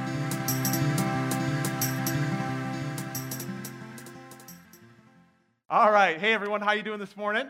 [5.71, 6.19] All right.
[6.19, 7.49] Hey everyone, how you doing this morning?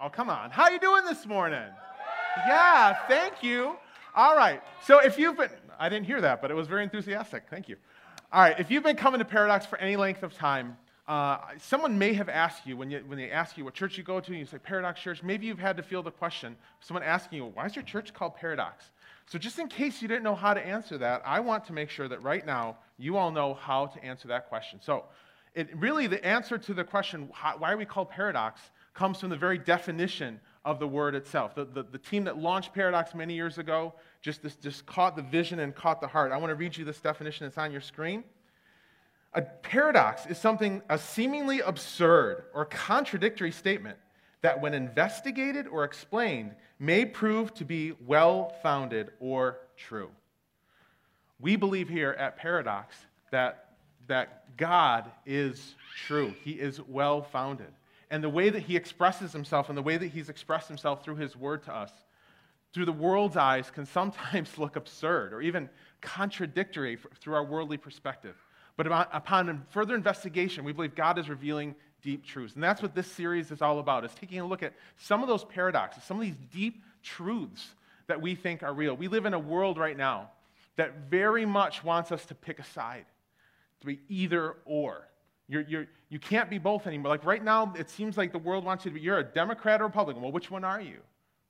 [0.00, 0.50] Oh, come on.
[0.50, 1.68] How are you doing this morning?
[2.46, 3.76] Yeah, thank you.
[4.14, 4.62] All right.
[4.84, 7.44] So if you've been I didn't hear that, but it was very enthusiastic.
[7.50, 7.76] Thank you.
[8.32, 10.76] All right, if you've been coming to Paradox for any length of time,
[11.06, 14.04] uh, someone may have asked you when, you when they ask you what church you
[14.04, 17.02] go to, and you say Paradox Church, maybe you've had to feel the question, someone
[17.02, 18.90] asking you, why is your church called Paradox?
[19.26, 21.90] So, just in case you didn't know how to answer that, I want to make
[21.90, 24.80] sure that right now you all know how to answer that question.
[24.82, 25.04] So,
[25.54, 28.60] it, really, the answer to the question, why are we called Paradox,
[28.98, 31.54] comes from the very definition of the word itself.
[31.54, 35.60] The, the, the, team that launched Paradox many years ago just, just caught the vision
[35.60, 36.32] and caught the heart.
[36.32, 38.24] I want to read you this definition, it's on your screen.
[39.34, 43.98] A paradox is something, a seemingly absurd or contradictory statement
[44.42, 50.10] that, when investigated or explained, may prove to be well founded or true.
[51.38, 52.96] We believe here at Paradox
[53.30, 53.76] that,
[54.08, 57.68] that God is true, He is well founded.
[58.10, 61.16] And the way that He expresses Himself and the way that He's expressed Himself through
[61.16, 61.92] His word to us,
[62.72, 65.68] through the world's eyes, can sometimes look absurd or even
[66.00, 68.36] contradictory through our worldly perspective.
[68.76, 72.54] But upon further investigation, we believe God is revealing deep truths.
[72.54, 75.28] And that's what this series is all about, is taking a look at some of
[75.28, 77.74] those paradoxes, some of these deep truths
[78.06, 78.96] that we think are real.
[78.96, 80.30] We live in a world right now
[80.76, 83.04] that very much wants us to pick a side,
[83.80, 85.08] to be either or.
[85.48, 87.10] You're, you're, you can't be both anymore.
[87.10, 89.80] Like right now, it seems like the world wants you to be, you're a Democrat
[89.80, 90.22] or Republican.
[90.22, 90.98] Well, which one are you,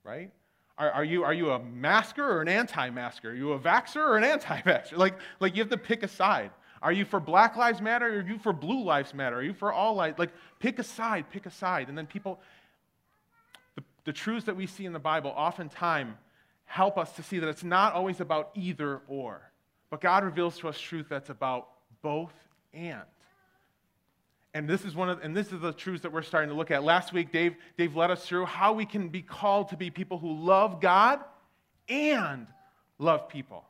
[0.05, 0.31] right?
[0.79, 3.31] Are, are, you, are you a masker or an anti masker?
[3.31, 4.97] Are you a vaxxer or an anti vaxxer?
[4.97, 6.53] Like, like you have to pick a side.
[6.81, 9.37] Are you for Black Lives Matter or are you for Blue Lives Matter?
[9.37, 10.17] Are you for all lives?
[10.19, 10.31] Like,
[10.61, 11.89] pick a side, pick a side.
[11.89, 12.41] And then people,
[13.75, 16.15] the, the truths that we see in the Bible oftentimes
[16.67, 19.43] help us to see that it's not always about either or.
[19.91, 21.69] But God reveals to us truth that's about
[22.03, 22.35] both
[22.73, 23.01] and.
[24.59, 26.73] And this is one of and this is the truths that we're starting to look
[26.73, 26.83] at.
[26.83, 30.19] Last week, Dave, Dave led us through how we can be called to be people
[30.19, 31.21] who love God
[31.89, 32.45] and
[32.99, 33.65] love people.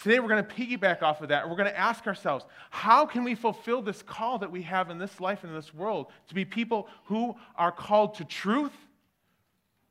[0.00, 1.50] Today, we're going to piggyback off of that.
[1.50, 4.98] We're going to ask ourselves how can we fulfill this call that we have in
[4.98, 8.76] this life and in this world to be people who are called to truth,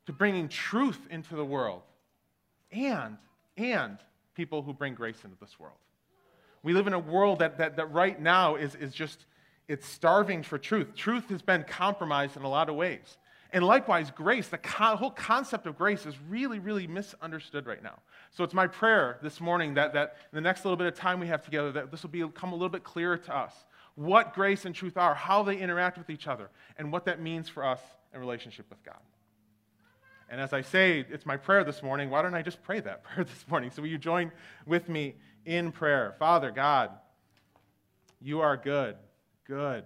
[0.06, 1.82] to bringing truth into the world,
[2.72, 3.18] and,
[3.58, 3.98] and
[4.34, 5.76] people who bring grace into this world?
[6.62, 9.26] We live in a world that, that, that right now is, is just,
[9.68, 10.94] it's starving for truth.
[10.94, 13.18] Truth has been compromised in a lot of ways.
[13.52, 18.00] And likewise, grace, the whole concept of grace is really, really misunderstood right now.
[18.30, 21.28] So it's my prayer this morning that, that the next little bit of time we
[21.28, 23.52] have together, that this will become a little bit clearer to us
[23.94, 27.48] what grace and truth are, how they interact with each other, and what that means
[27.48, 27.80] for us
[28.12, 29.00] in relationship with God.
[30.28, 32.10] And as I say, it's my prayer this morning.
[32.10, 33.70] Why don't I just pray that prayer this morning?
[33.70, 34.32] So will you join
[34.66, 36.14] with me in prayer?
[36.18, 36.90] Father God,
[38.20, 38.96] you are good,
[39.46, 39.84] good.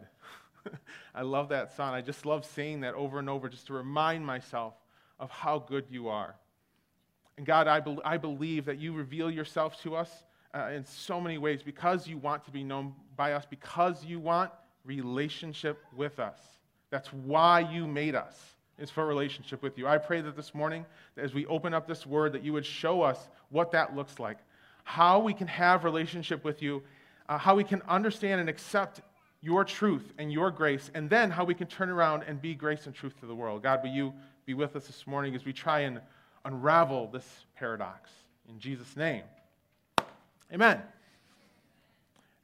[1.15, 1.95] I love that song.
[1.95, 4.75] I just love saying that over and over just to remind myself
[5.19, 6.35] of how good you are.
[7.37, 10.11] And God, I, be- I believe that you reveal yourself to us
[10.55, 14.19] uh, in so many ways because you want to be known by us, because you
[14.19, 14.51] want
[14.85, 16.39] relationship with us.
[16.91, 18.37] That's why you made us,
[18.79, 19.87] is for relationship with you.
[19.87, 20.85] I pray that this morning,
[21.17, 24.39] as we open up this word, that you would show us what that looks like,
[24.85, 26.83] how we can have relationship with you,
[27.29, 29.01] uh, how we can understand and accept
[29.43, 32.87] your truth and your grace, and then how we can turn around and be grace
[32.87, 33.63] and truth to the world.
[33.63, 34.13] God, will you
[34.45, 36.01] be with us this morning as we try and
[36.45, 38.11] unravel this paradox?
[38.49, 39.23] In Jesus' name.
[40.53, 40.77] Amen.
[40.77, 40.87] Have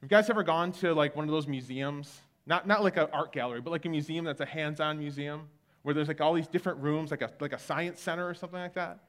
[0.01, 2.21] you guys ever gone to like one of those museums?
[2.45, 5.49] Not, not like an art gallery, but like a museum that's a hands on museum
[5.83, 8.59] where there's like all these different rooms, like a, like a science center or something
[8.59, 8.99] like that?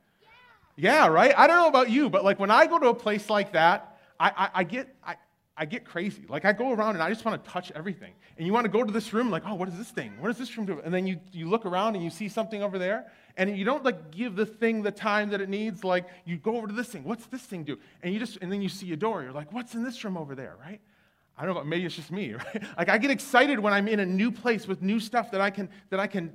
[0.76, 1.04] Yeah.
[1.04, 1.32] yeah, right?
[1.36, 3.98] I don't know about you, but like when I go to a place like that,
[4.18, 5.16] I, I, I get, I,
[5.58, 6.24] I get crazy.
[6.28, 8.12] Like I go around and I just want to touch everything.
[8.36, 10.12] And you want to go to this room, like, oh, what is this thing?
[10.20, 10.80] What does this room do?
[10.84, 13.84] And then you, you look around and you see something over there, and you don't
[13.84, 15.82] like give the thing the time that it needs.
[15.82, 17.02] Like you go over to this thing.
[17.02, 17.76] What's this thing do?
[18.02, 19.22] And you just and then you see a door.
[19.22, 20.80] You're like, what's in this room over there, right?
[21.36, 21.64] I don't know.
[21.64, 22.62] Maybe it's just me, right?
[22.76, 25.50] Like I get excited when I'm in a new place with new stuff that I
[25.50, 26.32] can that I can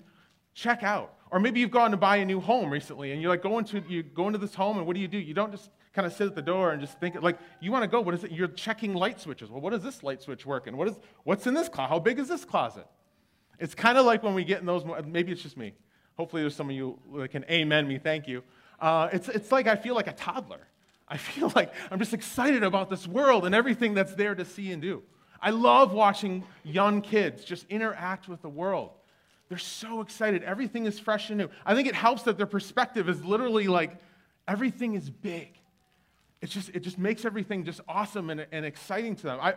[0.54, 1.16] check out.
[1.32, 3.82] Or maybe you've gone to buy a new home recently, and you're like going to
[3.88, 5.18] you go into this home, and what do you do?
[5.18, 7.84] You don't just kind of sit at the door and just think, like, you want
[7.84, 8.32] to go, what is it?
[8.32, 9.50] You're checking light switches.
[9.50, 10.76] Well, what does this light switch work in?
[10.76, 11.90] What is, what's in this closet?
[11.90, 12.88] How big is this closet?
[13.60, 15.74] It's kind of like when we get in those, maybe it's just me,
[16.16, 17.98] Hopefully, there's some of you that can amen me.
[17.98, 18.44] Thank you.
[18.80, 20.68] Uh, it's, it's like I feel like a toddler.
[21.08, 24.72] I feel like I'm just excited about this world and everything that's there to see
[24.72, 25.02] and do.
[25.42, 28.92] I love watching young kids just interact with the world.
[29.50, 30.44] They're so excited.
[30.44, 31.50] Everything is fresh and new.
[31.66, 33.98] I think it helps that their perspective is literally like
[34.48, 35.60] everything is big.
[36.44, 39.40] It's just, it just makes everything just awesome and, and exciting to them.
[39.42, 39.54] I,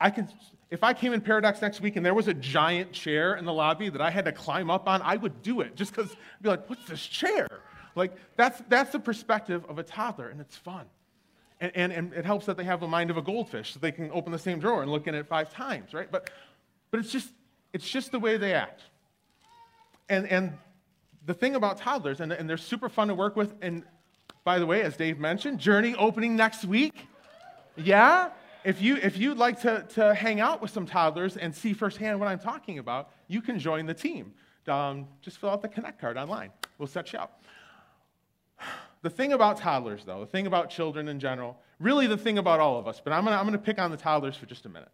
[0.00, 0.28] I can,
[0.70, 3.52] if I came in Paradox next week and there was a giant chair in the
[3.52, 6.42] lobby that I had to climb up on, I would do it just because I'd
[6.42, 7.48] be like, what's this chair?
[7.96, 10.84] Like, that's, that's the perspective of a toddler, and it's fun.
[11.60, 13.90] And, and, and it helps that they have the mind of a goldfish, so they
[13.90, 16.08] can open the same drawer and look in it five times, right?
[16.08, 16.30] But,
[16.92, 17.30] but it's, just,
[17.72, 18.82] it's just the way they act.
[20.08, 20.52] And, and
[21.24, 23.82] the thing about toddlers, and, and they're super fun to work with, and
[24.46, 27.08] by the way, as Dave mentioned, Journey opening next week.
[27.74, 28.30] Yeah?
[28.62, 32.20] If, you, if you'd like to, to hang out with some toddlers and see firsthand
[32.20, 34.34] what I'm talking about, you can join the team.
[34.68, 36.52] Um, just fill out the Connect card online.
[36.78, 37.42] We'll set you up.
[39.02, 42.60] The thing about toddlers, though, the thing about children in general, really the thing about
[42.60, 44.68] all of us, but I'm going I'm to pick on the toddlers for just a
[44.68, 44.90] minute.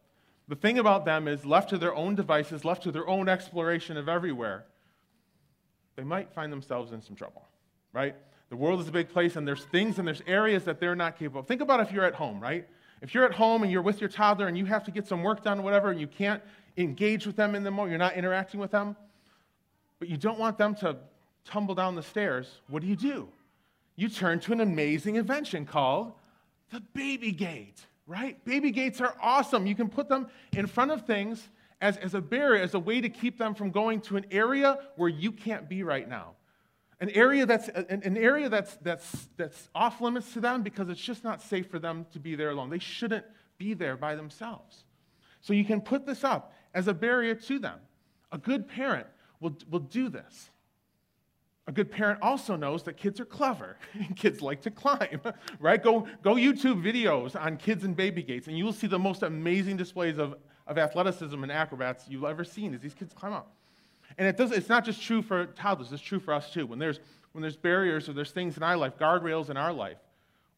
[0.49, 3.99] The thing about them is, left to their own devices, left to their own exploration
[3.99, 4.65] of everywhere,
[5.97, 7.47] they might find themselves in some trouble,
[7.93, 8.17] right?
[8.53, 11.19] The world is a big place, and there's things and there's areas that they're not
[11.19, 11.47] capable of.
[11.47, 12.69] Think about if you're at home, right?
[13.01, 15.23] If you're at home and you're with your toddler and you have to get some
[15.23, 16.43] work done, or whatever, and you can't
[16.77, 18.95] engage with them in the moment, you're not interacting with them,
[19.99, 20.99] but you don't want them to
[21.47, 23.27] tumble down the stairs, what do you do?
[23.97, 26.13] you turn to an amazing invention called
[26.71, 28.43] the baby gate, right?
[28.45, 29.67] Baby gates are awesome.
[29.67, 31.49] You can put them in front of things
[31.81, 34.79] as, as a barrier, as a way to keep them from going to an area
[34.97, 36.33] where you can't be right now.
[37.03, 41.25] An area that's, an, area that's, that's, that's off limits to them because it's just
[41.25, 42.71] not safe for them to be there alone.
[42.71, 43.25] They shouldn't
[43.59, 44.85] be there by themselves.
[45.41, 47.81] So you can put this up as a barrier to them.
[48.31, 49.09] A good parent
[49.41, 50.51] will, will do this.
[51.67, 53.79] A good parent also knows that kids are clever.
[53.95, 55.21] and kids like to climb,
[55.59, 55.83] right?
[55.83, 59.25] Go, go YouTube videos on kids and baby gates, and you will see the most
[59.25, 60.37] amazing displays of,
[60.69, 63.57] of athleticism and acrobats you've ever seen as these kids climb up.
[64.19, 66.67] And it does, it's not just true for toddlers, it's true for us too.
[66.67, 67.01] When there's,
[67.33, 69.99] when there's barriers or there's things in our life, guardrails in our life,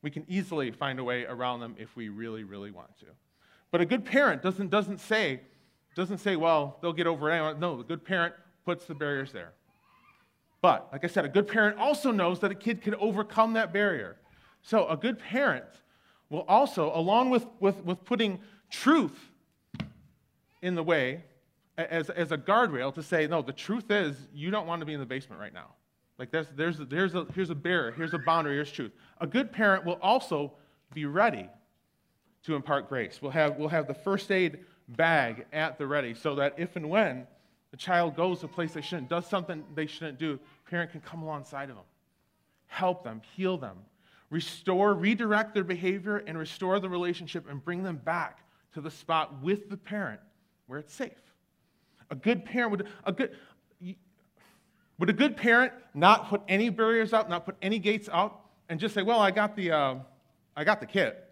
[0.02, 3.06] we can easily find a way around them if we really, really want to.
[3.70, 5.40] But a good parent doesn't, doesn't, say,
[5.94, 7.54] doesn't say, well, they'll get over it anyway.
[7.58, 8.34] No, the good parent
[8.64, 9.52] puts the barriers there.
[10.60, 13.72] But, like I said, a good parent also knows that a kid can overcome that
[13.72, 14.16] barrier.
[14.62, 15.64] So, a good parent
[16.30, 18.40] will also, along with, with, with putting
[18.70, 19.30] truth
[20.62, 21.24] in the way
[21.76, 24.94] as, as a guardrail, to say, no, the truth is you don't want to be
[24.94, 25.70] in the basement right now.
[26.18, 28.92] Like, there's, there's, there's a, here's a barrier, here's a boundary, here's truth.
[29.20, 30.52] A good parent will also
[30.92, 31.48] be ready
[32.44, 33.20] to impart grace.
[33.20, 36.88] We'll have, we'll have the first aid bag at the ready so that if and
[36.88, 37.26] when
[37.70, 40.38] the child goes to a place they shouldn't, does something they shouldn't do,
[40.70, 41.84] parent can come alongside of them,
[42.66, 43.78] help them, heal them,
[44.30, 48.40] restore, redirect their behavior, and restore the relationship and bring them back
[48.74, 50.20] to the spot with the parent
[50.66, 51.12] where it's safe.
[52.14, 53.32] A good parent would, a good,
[55.00, 58.78] would a good parent not put any barriers up, not put any gates out, and
[58.78, 59.94] just say, well, I got the, uh,
[60.56, 61.28] I got the kit.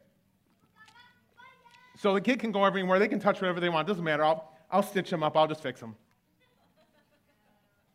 [1.97, 2.99] So the kid can go everywhere.
[2.99, 3.87] They can touch whatever they want.
[3.87, 4.25] It doesn't matter.
[4.25, 5.37] I'll, I'll stitch them up.
[5.37, 5.95] I'll just fix them.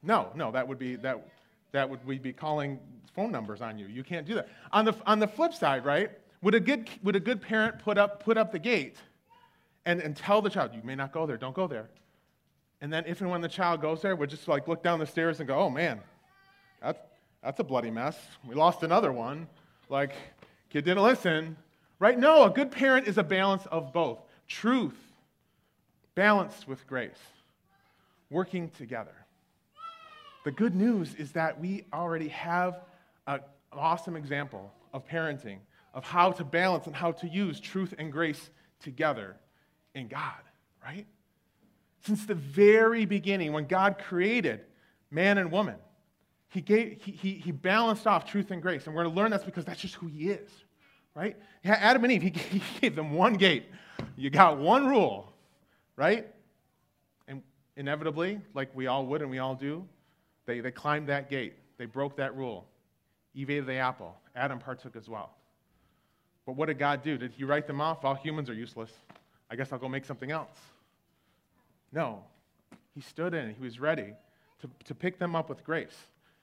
[0.01, 1.27] No, no, that would be that
[1.73, 2.79] that would we be calling
[3.13, 3.87] phone numbers on you.
[3.87, 4.47] You can't do that.
[4.71, 6.11] On the on the flip side, right?
[6.43, 8.95] Would a good would a good parent put up put up the gate
[9.85, 11.89] and, and tell the child, you may not go there, don't go there.
[12.81, 15.07] And then if and when the child goes there, would just like look down the
[15.07, 15.99] stairs and go, oh man,
[16.81, 16.99] that's
[17.43, 18.17] that's a bloody mess.
[18.47, 19.47] We lost another one.
[19.89, 20.13] Like,
[20.69, 21.55] kid didn't listen.
[21.99, 22.17] Right?
[22.17, 24.19] No, a good parent is a balance of both.
[24.47, 24.97] Truth
[26.13, 27.17] balanced with grace,
[28.29, 29.13] working together.
[30.45, 32.81] The good news is that we already have
[33.27, 33.39] an
[33.71, 35.57] awesome example of parenting,
[35.93, 38.49] of how to balance and how to use truth and grace
[38.81, 39.35] together
[39.93, 40.41] in God,
[40.83, 41.05] right?
[42.07, 44.61] Since the very beginning, when God created
[45.11, 45.75] man and woman,
[46.47, 48.87] he, gave, he, he, he balanced off truth and grace.
[48.87, 50.49] And we're going to learn that's because that's just who he is,
[51.13, 51.35] right?
[51.65, 53.65] Adam and Eve, he, he gave them one gate.
[54.15, 55.33] You got one rule,
[55.97, 56.27] right?
[57.27, 57.43] And
[57.75, 59.85] inevitably, like we all would and we all do,
[60.45, 61.55] they, they climbed that gate.
[61.77, 62.69] They broke that rule.
[63.35, 64.15] Eve ate the apple.
[64.33, 65.31] Adam partook as well.
[66.45, 67.17] But what did God do?
[67.17, 68.05] Did he write them off?
[68.05, 68.91] All humans are useless.
[69.51, 70.57] I guess I'll go make something else.
[71.91, 72.23] No.
[72.93, 74.13] He stood in, he was ready
[74.61, 75.95] to, to pick them up with grace,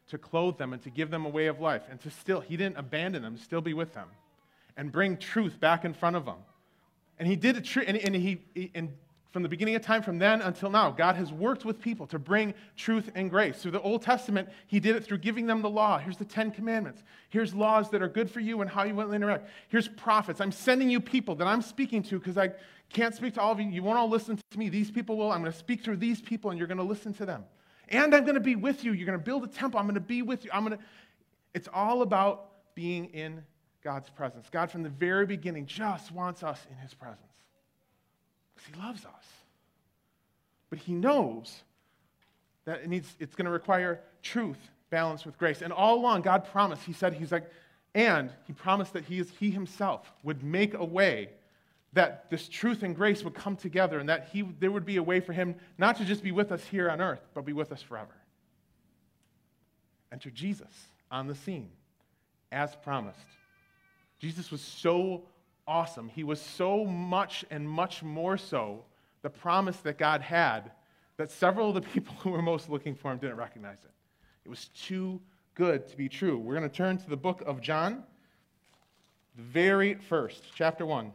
[0.08, 1.82] to clothe them, and to give them a way of life.
[1.90, 4.08] And to still, he didn't abandon them, still be with them,
[4.76, 6.38] and bring truth back in front of them.
[7.18, 8.92] And he did it, and, and he, and
[9.34, 12.20] from the beginning of time, from then until now, God has worked with people to
[12.20, 13.60] bring truth and grace.
[13.60, 15.98] Through the Old Testament, He did it through giving them the law.
[15.98, 17.02] Here's the Ten Commandments.
[17.30, 19.48] Here's laws that are good for you and how you to interact.
[19.66, 20.40] Here's prophets.
[20.40, 22.52] I'm sending you people that I'm speaking to because I
[22.90, 23.68] can't speak to all of you.
[23.68, 24.68] You won't all listen to me.
[24.68, 25.32] These people will.
[25.32, 27.42] I'm going to speak through these people and you're going to listen to them.
[27.88, 28.92] And I'm going to be with you.
[28.92, 29.80] You're going to build a temple.
[29.80, 30.50] I'm going to be with you.
[30.54, 30.84] I'm going to.
[31.54, 33.42] It's all about being in
[33.82, 34.46] God's presence.
[34.48, 37.33] God, from the very beginning, just wants us in His presence
[38.54, 39.24] because He loves us.
[40.70, 41.62] But He knows
[42.64, 44.58] that it needs, it's going to require truth
[44.90, 45.62] balanced with grace.
[45.62, 47.50] And all along, God promised, He said, He's like,
[47.94, 51.30] and He promised that He, is, he Himself would make a way
[51.94, 55.02] that this truth and grace would come together and that he, there would be a
[55.02, 57.72] way for Him not to just be with us here on earth, but be with
[57.72, 58.14] us forever.
[60.12, 60.72] Enter Jesus
[61.10, 61.70] on the scene
[62.52, 63.26] as promised.
[64.18, 65.22] Jesus was so
[65.66, 66.08] awesome.
[66.08, 68.84] He was so much and much more so
[69.22, 70.72] the promise that God had
[71.16, 73.90] that several of the people who were most looking for him didn't recognize it.
[74.44, 75.20] It was too
[75.54, 76.38] good to be true.
[76.38, 78.02] We're going to turn to the book of John,
[79.36, 81.12] the very first, chapter 1,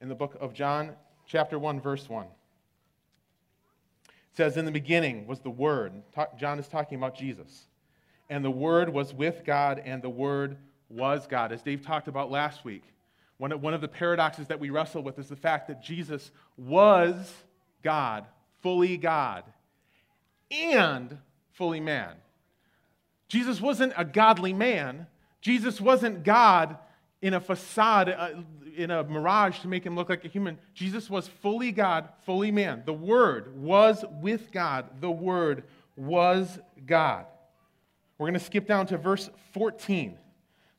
[0.00, 0.92] in the book of John,
[1.26, 2.26] chapter 1, verse 1.
[2.26, 2.30] It
[4.36, 5.92] says, In the beginning was the Word.
[6.36, 7.66] John is talking about Jesus.
[8.28, 10.56] And the Word was with God, and the Word
[10.88, 11.52] was God.
[11.52, 12.82] As Dave talked about last week,
[13.38, 16.30] one of, one of the paradoxes that we wrestle with is the fact that Jesus
[16.56, 17.32] was
[17.82, 18.26] God,
[18.62, 19.44] fully God,
[20.50, 21.18] and
[21.52, 22.14] fully man.
[23.28, 25.06] Jesus wasn't a godly man.
[25.40, 26.78] Jesus wasn't God
[27.20, 28.30] in a facade, uh,
[28.76, 30.58] in a mirage to make him look like a human.
[30.74, 32.82] Jesus was fully God, fully man.
[32.84, 35.00] The Word was with God.
[35.00, 35.64] The Word
[35.96, 37.26] was God.
[38.18, 40.16] We're going to skip down to verse 14.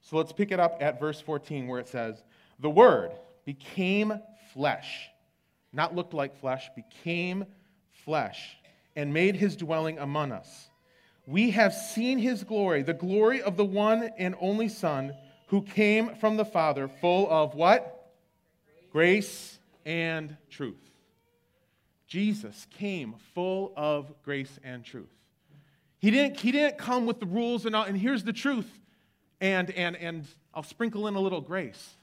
[0.02, 2.24] So let's pick it up at verse 14 where it says,
[2.60, 3.12] The Word
[3.46, 4.20] became
[4.54, 5.10] flesh,
[5.74, 7.46] not looked like flesh, became
[8.06, 8.58] flesh,
[8.96, 10.70] and made his dwelling among us.
[11.28, 15.14] We have seen his glory, the glory of the one and only Son
[15.48, 18.14] who came from the Father, full of what?
[18.92, 20.76] Grace and truth.
[22.08, 25.10] Jesus came full of grace and truth.
[25.98, 28.70] He didn't, he didn't come with the rules and, all, and here's the truth
[29.42, 31.96] and, and, and I'll sprinkle in a little grace.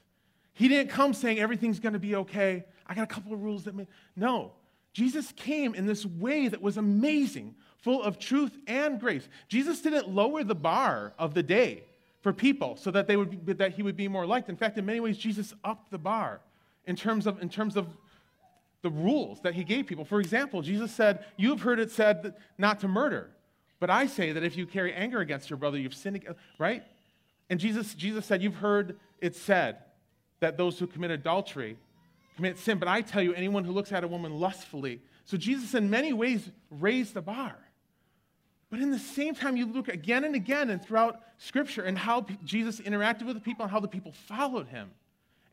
[0.53, 2.63] He didn't come saying everything's going to be okay.
[2.85, 3.87] I got a couple of rules that may.
[4.15, 4.53] No.
[4.93, 9.27] Jesus came in this way that was amazing, full of truth and grace.
[9.47, 11.83] Jesus didn't lower the bar of the day
[12.21, 14.49] for people so that, they would be, that he would be more liked.
[14.49, 16.41] In fact, in many ways, Jesus upped the bar
[16.85, 17.87] in terms of, in terms of
[18.83, 20.05] the rules that he gave people.
[20.05, 23.31] For example, Jesus said, You've heard it said not to murder,
[23.79, 26.23] but I say that if you carry anger against your brother, you've sinned,
[26.59, 26.83] right?
[27.49, 29.77] And Jesus, Jesus said, You've heard it said
[30.43, 31.77] that those who commit adultery
[32.35, 35.01] commit sin, but I tell you, anyone who looks at a woman lustfully.
[35.25, 37.55] So Jesus, in many ways, raised the bar.
[38.69, 42.25] But in the same time, you look again and again and throughout Scripture and how
[42.43, 44.89] Jesus interacted with the people and how the people followed him.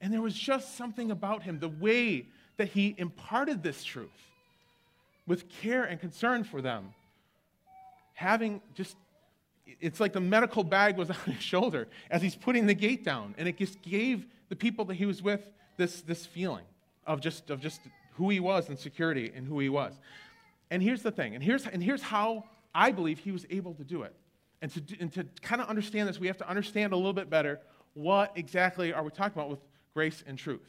[0.00, 4.08] And there was just something about him, the way that he imparted this truth
[5.26, 6.94] with care and concern for them,
[8.14, 8.96] having just
[9.80, 13.34] it's like the medical bag was on his shoulder as he's putting the gate down.
[13.38, 15.40] And it just gave the people that he was with
[15.78, 16.64] this, this feeling
[17.06, 17.80] of just, of just
[18.14, 19.98] who he was and security and who he was.
[20.70, 23.84] And here's the thing, and here's, and here's how I believe he was able to
[23.84, 24.14] do it.
[24.60, 27.30] And to, and to kind of understand this, we have to understand a little bit
[27.30, 27.60] better
[27.94, 29.60] what exactly are we talking about with
[29.94, 30.68] grace and truth.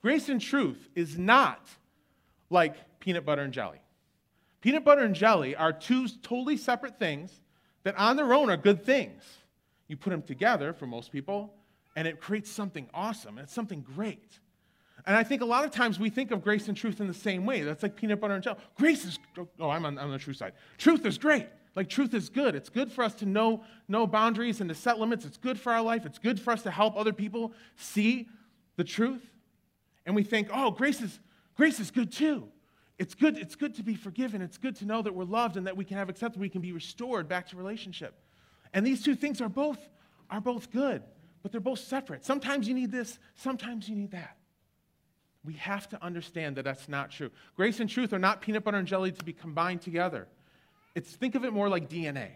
[0.00, 1.68] Grace and truth is not
[2.48, 3.80] like peanut butter and jelly.
[4.60, 7.32] Peanut butter and jelly are two totally separate things
[7.82, 9.22] that on their own are good things.
[9.88, 11.52] You put them together for most people,
[11.96, 13.38] and it creates something awesome.
[13.38, 14.38] And it's something great.
[15.04, 17.14] And I think a lot of times we think of grace and truth in the
[17.14, 17.62] same way.
[17.62, 18.58] That's like peanut butter and jelly.
[18.76, 19.18] Grace is,
[19.58, 20.52] oh, I'm on, on the true side.
[20.78, 21.46] Truth is great.
[21.74, 22.54] Like truth is good.
[22.54, 25.24] It's good for us to know, know boundaries and to set limits.
[25.24, 26.06] It's good for our life.
[26.06, 28.28] It's good for us to help other people see
[28.76, 29.22] the truth.
[30.06, 31.18] And we think, oh, grace is,
[31.56, 32.48] grace is good too.
[32.98, 34.42] It's good, it's good to be forgiven.
[34.42, 36.60] It's good to know that we're loved and that we can have acceptance, we can
[36.60, 38.14] be restored back to relationship.
[38.74, 39.78] And these two things are both,
[40.30, 41.02] are both good,
[41.42, 42.24] but they're both separate.
[42.24, 44.36] Sometimes you need this, sometimes you need that.
[45.44, 47.30] We have to understand that that's not true.
[47.56, 50.28] Grace and truth are not peanut butter and jelly to be combined together.
[50.94, 52.28] It's, think of it more like DNA.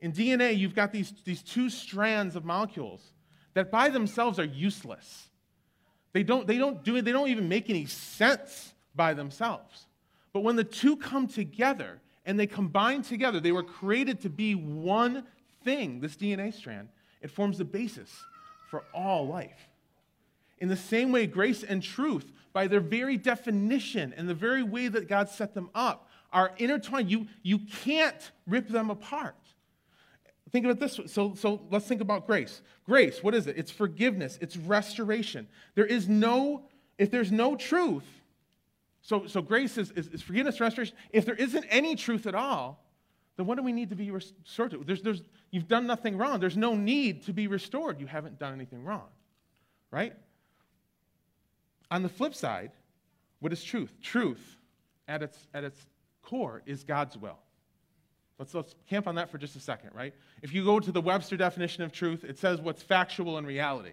[0.00, 3.02] In DNA, you've got these, these two strands of molecules
[3.54, 5.28] that by themselves are useless.
[6.12, 9.86] They don't, they don't do it, they don't even make any sense by themselves.
[10.32, 14.54] But when the two come together and they combine together, they were created to be
[14.54, 15.24] one
[15.64, 16.88] thing, this DNA strand,
[17.20, 18.10] it forms the basis
[18.70, 19.68] for all life.
[20.58, 24.88] In the same way, grace and truth, by their very definition and the very way
[24.88, 27.10] that God set them up, are intertwined.
[27.10, 29.34] You, you can't rip them apart.
[30.50, 31.00] Think about this.
[31.06, 32.62] So, so let's think about grace.
[32.84, 33.56] Grace, what is it?
[33.56, 35.48] It's forgiveness, it's restoration.
[35.74, 36.64] There is no,
[36.98, 38.04] if there's no truth,
[39.02, 40.96] so, so grace is, is, is forgiveness, restoration.
[41.10, 42.84] If there isn't any truth at all,
[43.40, 44.84] then what do we need to be restored to?
[44.84, 46.40] There's, there's, you've done nothing wrong.
[46.40, 47.98] There's no need to be restored.
[47.98, 49.08] You haven't done anything wrong,
[49.90, 50.12] right?
[51.90, 52.70] On the flip side,
[53.38, 53.96] what is truth?
[54.02, 54.58] Truth,
[55.08, 55.80] at its, at its
[56.20, 57.38] core, is God's will.
[58.38, 60.12] Let's, let's camp on that for just a second, right?
[60.42, 63.92] If you go to the Webster definition of truth, it says what's factual in reality.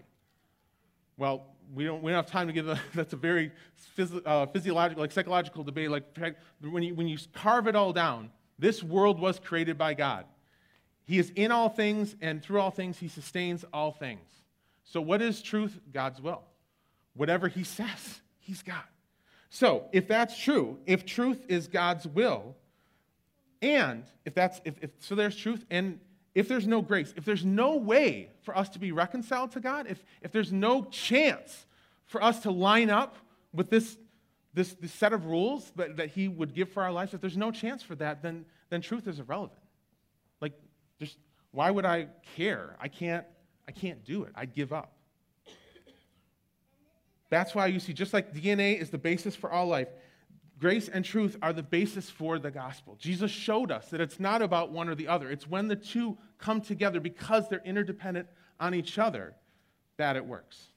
[1.15, 3.53] Well, we don't, we don't have time to get that's a very
[4.25, 5.89] uh, physiological, like psychological debate.
[5.89, 6.03] Like
[6.59, 10.25] when you, when you carve it all down, this world was created by God.
[11.05, 14.27] He is in all things, and through all things, He sustains all things.
[14.83, 15.79] So, what is truth?
[15.93, 16.43] God's will.
[17.13, 18.83] Whatever He says, He's God.
[19.49, 22.55] So, if that's true, if truth is God's will,
[23.61, 25.99] and if that's if, if so there's truth, and
[26.37, 29.87] if there's no grace, if there's no way for us to be reconciled to God,
[29.89, 31.65] if, if there's no chance
[32.05, 33.15] for us to line up
[33.51, 33.97] with this,
[34.57, 37.37] this, this set of rules that, that He would give for our lives, if there's
[37.37, 39.59] no chance for that, then, then truth is irrelevant.
[40.41, 40.53] Like,
[40.99, 41.17] just
[41.51, 42.75] why would I care?
[42.81, 43.25] I can't,
[43.67, 44.31] I can't do it.
[44.35, 44.93] I'd give up.
[47.29, 49.89] That's why you see, just like DNA is the basis for all life,
[50.59, 52.95] grace and truth are the basis for the gospel.
[52.99, 56.17] Jesus showed us that it's not about one or the other, it's when the two
[56.39, 58.27] come together because they're interdependent
[58.59, 59.35] on each other
[59.97, 60.71] that it works.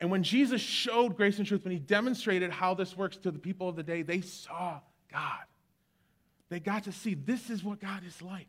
[0.00, 3.38] And when Jesus showed grace and truth, when he demonstrated how this works to the
[3.38, 4.80] people of the day, they saw
[5.12, 5.44] God.
[6.48, 8.48] They got to see this is what God is like.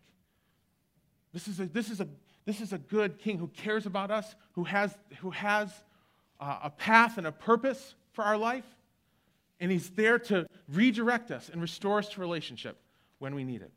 [1.33, 2.07] This is a, this is a,
[2.45, 5.71] this is a good king who cares about us, who has, who has
[6.39, 8.65] uh, a path and a purpose for our life
[9.61, 12.77] and He's there to redirect us and restore us to relationship
[13.19, 13.71] when we need it.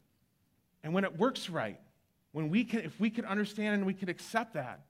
[0.83, 1.79] And when it works right,
[2.33, 4.81] when we can, if we could understand and we could accept that,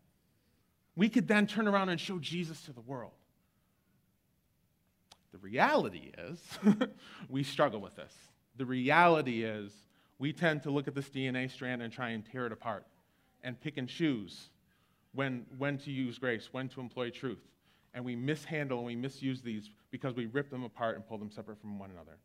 [0.96, 3.12] we could then turn around and show Jesus to the world.
[5.33, 6.40] The reality is,
[7.28, 8.12] we struggle with this.
[8.57, 9.72] The reality is,
[10.18, 12.87] we tend to look at this DNA strand and try and tear it apart
[13.42, 14.50] and pick and choose
[15.12, 17.40] when, when to use grace, when to employ truth
[17.94, 21.30] and we mishandle and we misuse these because we rip them apart and pull them
[21.30, 22.18] separate from one another.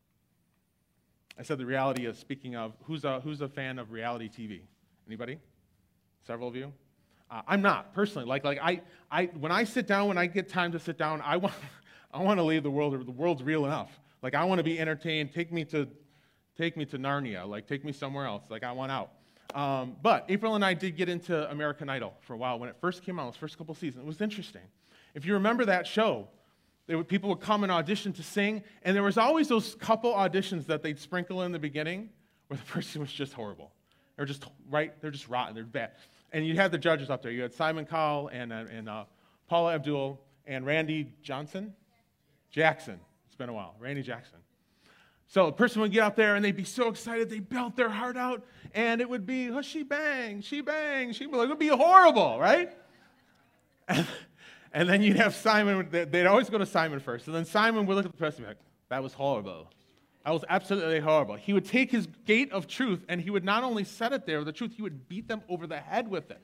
[1.37, 4.61] I said the reality is, speaking of, who's a, who's a fan of reality TV?
[5.07, 5.37] Anybody?
[6.25, 6.73] Several of you?
[7.29, 8.27] Uh, I'm not, personally.
[8.27, 11.21] Like, like I, I, when I sit down, when I get time to sit down,
[11.21, 11.53] I want,
[12.13, 13.05] I want to leave the world.
[13.05, 13.99] The world's real enough.
[14.21, 15.31] Like, I want to be entertained.
[15.33, 15.87] Take me to,
[16.57, 17.47] take me to Narnia.
[17.47, 18.43] Like, take me somewhere else.
[18.49, 19.11] Like, I want out.
[19.55, 22.75] Um, but April and I did get into American Idol for a while when it
[22.79, 24.03] first came out, those first couple seasons.
[24.03, 24.61] It was interesting.
[25.15, 26.27] If you remember that show,
[26.87, 30.65] would, people would come and audition to sing, and there was always those couple auditions
[30.67, 32.09] that they'd sprinkle in the beginning
[32.47, 33.71] where the person was just horrible.
[34.17, 35.91] They're just right, they're just rotten, they're bad.
[36.31, 37.31] And you had the judges up there.
[37.31, 39.05] You had Simon Cowell and, uh, and uh,
[39.47, 41.73] Paula Abdul and Randy Johnson?
[42.51, 42.99] Jackson.
[43.27, 43.75] It's been a while.
[43.79, 44.39] Randy Jackson.
[45.27, 47.89] So a person would get up there and they'd be so excited, they belt their
[47.89, 51.43] heart out, and it would be, oh, she bang, she bang, she bang.
[51.43, 52.75] It would be horrible, right?
[53.87, 54.07] And,
[54.73, 57.27] and then you'd have Simon, they'd always go to Simon first.
[57.27, 59.69] And then Simon would look at the person and be like, that was horrible.
[60.25, 61.35] That was absolutely horrible.
[61.35, 64.37] He would take his gate of truth and he would not only set it there
[64.37, 66.43] with the truth, he would beat them over the head with it.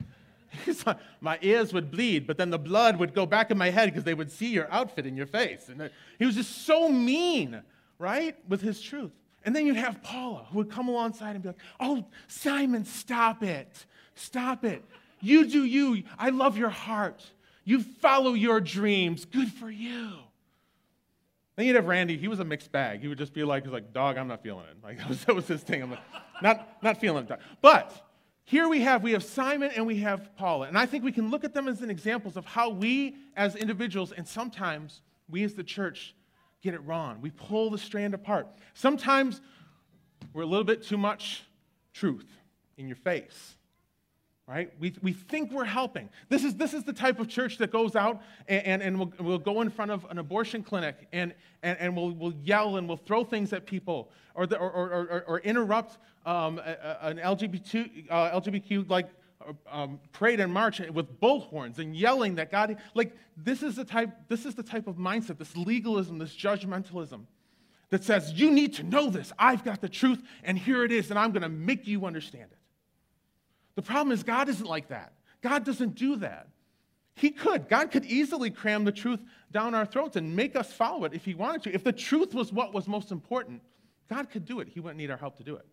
[1.20, 4.04] my ears would bleed, but then the blood would go back in my head because
[4.04, 5.68] they would see your outfit in your face.
[5.68, 7.62] And uh, he was just so mean,
[7.98, 9.12] right, with his truth.
[9.44, 13.42] And then you'd have Paula who would come alongside and be like, Oh, Simon, stop
[13.42, 13.86] it.
[14.14, 14.84] Stop it.
[15.20, 16.02] You do you.
[16.18, 17.24] I love your heart.
[17.64, 19.24] You follow your dreams.
[19.24, 20.12] Good for you.
[21.56, 22.16] Then you'd have Randy.
[22.16, 23.00] He was a mixed bag.
[23.00, 24.76] He would just be like, he's like, dog, I'm not feeling it.
[24.82, 25.82] Like that was, that was his thing.
[25.82, 26.00] I'm like,
[26.42, 27.40] not, not feeling it.
[27.60, 28.06] But
[28.44, 30.68] here we have we have Simon and we have Paula.
[30.68, 33.56] And I think we can look at them as an examples of how we as
[33.56, 36.14] individuals and sometimes we as the church
[36.62, 37.20] get it wrong.
[37.20, 38.46] We pull the strand apart.
[38.74, 39.40] Sometimes
[40.32, 41.42] we're a little bit too much
[41.92, 42.28] truth
[42.76, 43.56] in your face
[44.46, 44.70] right?
[44.78, 46.08] We, we think we're helping.
[46.28, 49.12] This is, this is the type of church that goes out and, and, and we'll,
[49.18, 52.86] we'll go in front of an abortion clinic and, and, and we'll, we'll yell and
[52.86, 56.60] we'll throw things at people or, the, or, or, or, or, interrupt um,
[57.00, 59.08] an LGBT, uh, LGBTQ like
[59.70, 64.10] um, parade and march with bullhorns and yelling that God, like this is the type,
[64.28, 67.22] this is the type of mindset, this legalism, this judgmentalism
[67.90, 69.32] that says, you need to know this.
[69.38, 72.50] I've got the truth and here it is and I'm going to make you understand
[72.52, 72.58] it.
[73.76, 75.12] The problem is, God isn't like that.
[75.42, 76.48] God doesn't do that.
[77.14, 77.68] He could.
[77.68, 81.24] God could easily cram the truth down our throats and make us follow it if
[81.24, 81.74] He wanted to.
[81.74, 83.62] If the truth was what was most important,
[84.08, 84.68] God could do it.
[84.68, 85.66] He wouldn't need our help to do it.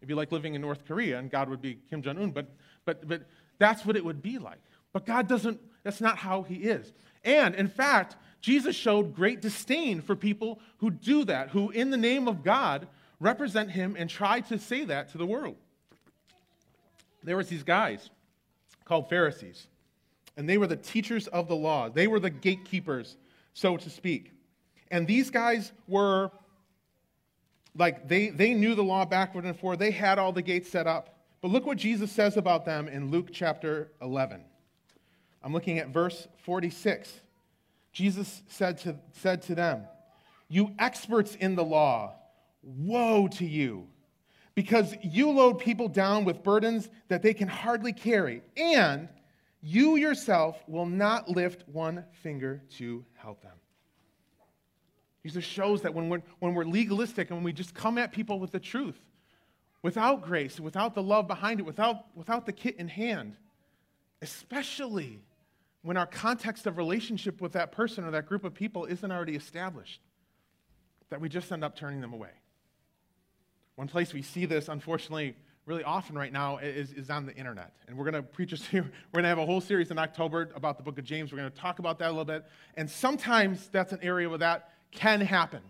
[0.00, 2.48] It'd be like living in North Korea and God would be Kim Jong un, but,
[2.84, 3.22] but, but
[3.58, 4.60] that's what it would be like.
[4.92, 6.92] But God doesn't, that's not how He is.
[7.22, 11.96] And in fact, Jesus showed great disdain for people who do that, who in the
[11.96, 15.56] name of God represent Him and try to say that to the world.
[17.22, 18.10] There was these guys
[18.84, 19.66] called Pharisees,
[20.36, 21.88] and they were the teachers of the law.
[21.88, 23.16] They were the gatekeepers,
[23.54, 24.32] so to speak.
[24.90, 26.30] And these guys were
[27.76, 29.78] like they, they knew the law backward and forward.
[29.78, 31.16] They had all the gates set up.
[31.40, 34.44] But look what Jesus says about them in Luke chapter 11.
[35.42, 37.12] I'm looking at verse 46.
[37.92, 39.84] Jesus said to, said to them,
[40.48, 42.14] You experts in the law,
[42.62, 43.88] woe to you,
[44.60, 49.08] because you load people down with burdens that they can hardly carry, and
[49.62, 53.56] you yourself will not lift one finger to help them.
[55.22, 58.38] Jesus shows that when we're, when we're legalistic and when we just come at people
[58.38, 59.00] with the truth,
[59.80, 63.38] without grace, without the love behind it, without, without the kit in hand,
[64.20, 65.22] especially
[65.80, 69.36] when our context of relationship with that person or that group of people isn't already
[69.36, 70.02] established,
[71.08, 72.32] that we just end up turning them away.
[73.80, 77.72] One place we see this, unfortunately, really often right now is, is on the internet.
[77.88, 80.50] And we're going to preach a we're going to have a whole series in October
[80.54, 81.32] about the book of James.
[81.32, 82.44] We're going to talk about that a little bit.
[82.76, 85.62] And sometimes that's an area where that can happen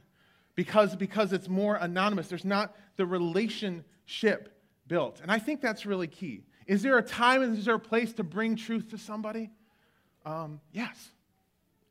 [0.57, 2.27] because, because it's more anonymous.
[2.27, 5.21] There's not the relationship built.
[5.21, 6.43] And I think that's really key.
[6.67, 9.51] Is there a time and is there a place to bring truth to somebody?
[10.27, 11.11] Um, yes,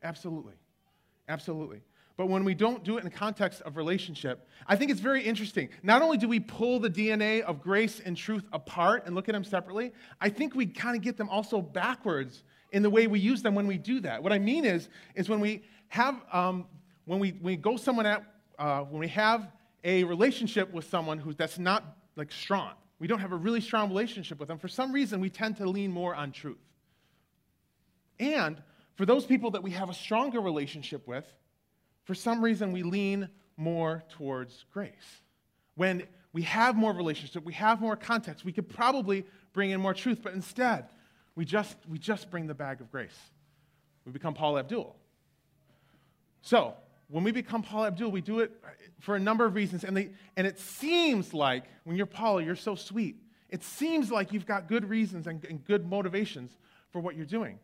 [0.04, 0.56] absolutely.
[1.30, 1.80] Absolutely.
[2.20, 5.24] But when we don't do it in the context of relationship, I think it's very
[5.24, 5.70] interesting.
[5.84, 9.32] Not only do we pull the DNA of grace and truth apart and look at
[9.32, 13.22] them separately, I think we kind of get them also backwards in the way we
[13.22, 14.22] use them when we do that.
[14.22, 16.66] What I mean is, is when we have um,
[17.06, 18.22] when we, when we go someone at,
[18.60, 19.50] uh, when we have
[19.86, 21.86] a relationship with someone who that's not
[22.18, 25.30] like strong, we don't have a really strong relationship with them, for some reason we
[25.30, 26.60] tend to lean more on truth.
[28.20, 28.62] And
[28.96, 31.24] for those people that we have a stronger relationship with,
[32.10, 35.22] for some reason we lean more towards grace.
[35.76, 39.94] When we have more relationship, we have more context, we could probably bring in more
[39.94, 40.86] truth, but instead,
[41.36, 43.16] we just, we just bring the bag of grace.
[44.06, 44.96] We become Paula Abdul.
[46.42, 46.74] So,
[47.10, 48.54] when we become Paula Abdul, we do it
[49.02, 49.84] for a number of reasons.
[49.84, 53.18] And, they, and it seems like when you're Paula, you're so sweet.
[53.50, 56.58] It seems like you've got good reasons and, and good motivations
[56.90, 57.60] for what you're doing.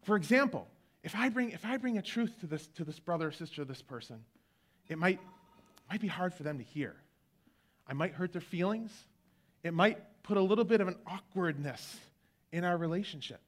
[0.00, 0.66] For example,
[1.06, 3.64] if I bring, if I bring a truth to this, to this brother or sister,
[3.64, 4.24] this person,
[4.88, 5.20] it might,
[5.88, 6.96] might be hard for them to hear.
[7.86, 8.90] I might hurt their feelings.
[9.62, 12.00] It might put a little bit of an awkwardness
[12.50, 13.40] in our relationship.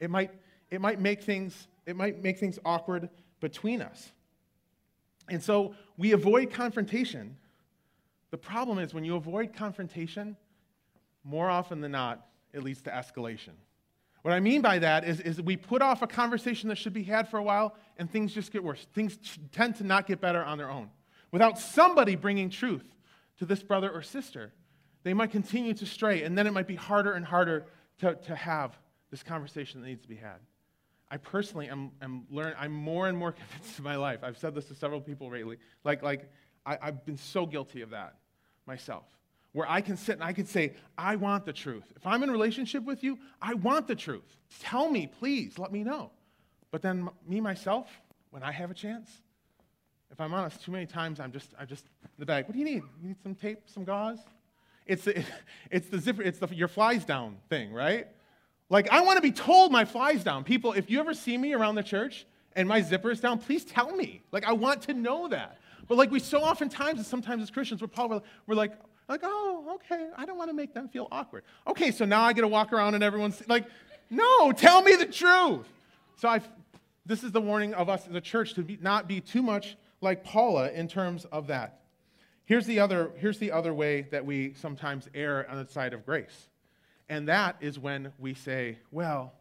[0.00, 0.30] It might,
[0.70, 4.10] it might make things, it might make things awkward between us.
[5.28, 7.36] And so we avoid confrontation.
[8.30, 10.38] The problem is when you avoid confrontation,
[11.22, 13.52] more often than not, it leads to escalation.
[14.24, 17.02] What I mean by that is, is we put off a conversation that should be
[17.02, 18.86] had for a while, and things just get worse.
[18.94, 19.18] Things
[19.52, 20.88] tend to not get better on their own.
[21.30, 22.86] Without somebody bringing truth
[23.36, 24.54] to this brother or sister,
[25.02, 27.66] they might continue to stray, and then it might be harder and harder
[27.98, 28.78] to, to have
[29.10, 30.38] this conversation that needs to be had.
[31.10, 34.20] I personally am, am learn, I'm more and more convinced in my life.
[34.22, 35.58] I've said this to several people lately.
[35.84, 36.32] Like, like
[36.64, 38.16] I, I've been so guilty of that
[38.66, 39.04] myself.
[39.54, 41.84] Where I can sit and I can say, I want the truth.
[41.94, 44.36] If I'm in a relationship with you, I want the truth.
[44.60, 46.10] Tell me, please, let me know.
[46.72, 47.88] But then me, myself,
[48.30, 49.08] when I have a chance,
[50.10, 52.46] if I'm honest, too many times I'm just, I'm just in the bag.
[52.46, 52.82] What do you need?
[53.00, 54.18] You need some tape, some gauze?
[54.86, 55.24] It's the,
[55.70, 58.08] it's the zipper, it's the your flies down thing, right?
[58.70, 60.42] Like, I want to be told my flies down.
[60.42, 63.64] People, if you ever see me around the church and my zipper is down, please
[63.64, 64.20] tell me.
[64.32, 65.58] Like, I want to know that.
[65.86, 68.72] But like we so oftentimes, and sometimes as Christians, we're probably we're like,
[69.08, 71.44] like, oh, okay, I don't want to make them feel awkward.
[71.66, 73.66] Okay, so now I get to walk around and everyone's like,
[74.10, 75.66] no, tell me the truth.
[76.16, 76.40] So I,
[77.04, 79.76] this is the warning of us as a church to be, not be too much
[80.00, 81.80] like Paula in terms of that.
[82.46, 86.04] Here's the other, here's the other way that we sometimes err on the side of
[86.04, 86.48] grace.
[87.08, 89.32] And that is when we say, well,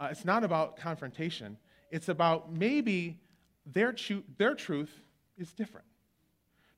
[0.00, 1.56] uh, it's not about confrontation.
[1.90, 3.18] It's about maybe
[3.66, 3.94] their,
[4.36, 4.90] their truth
[5.36, 5.86] is different.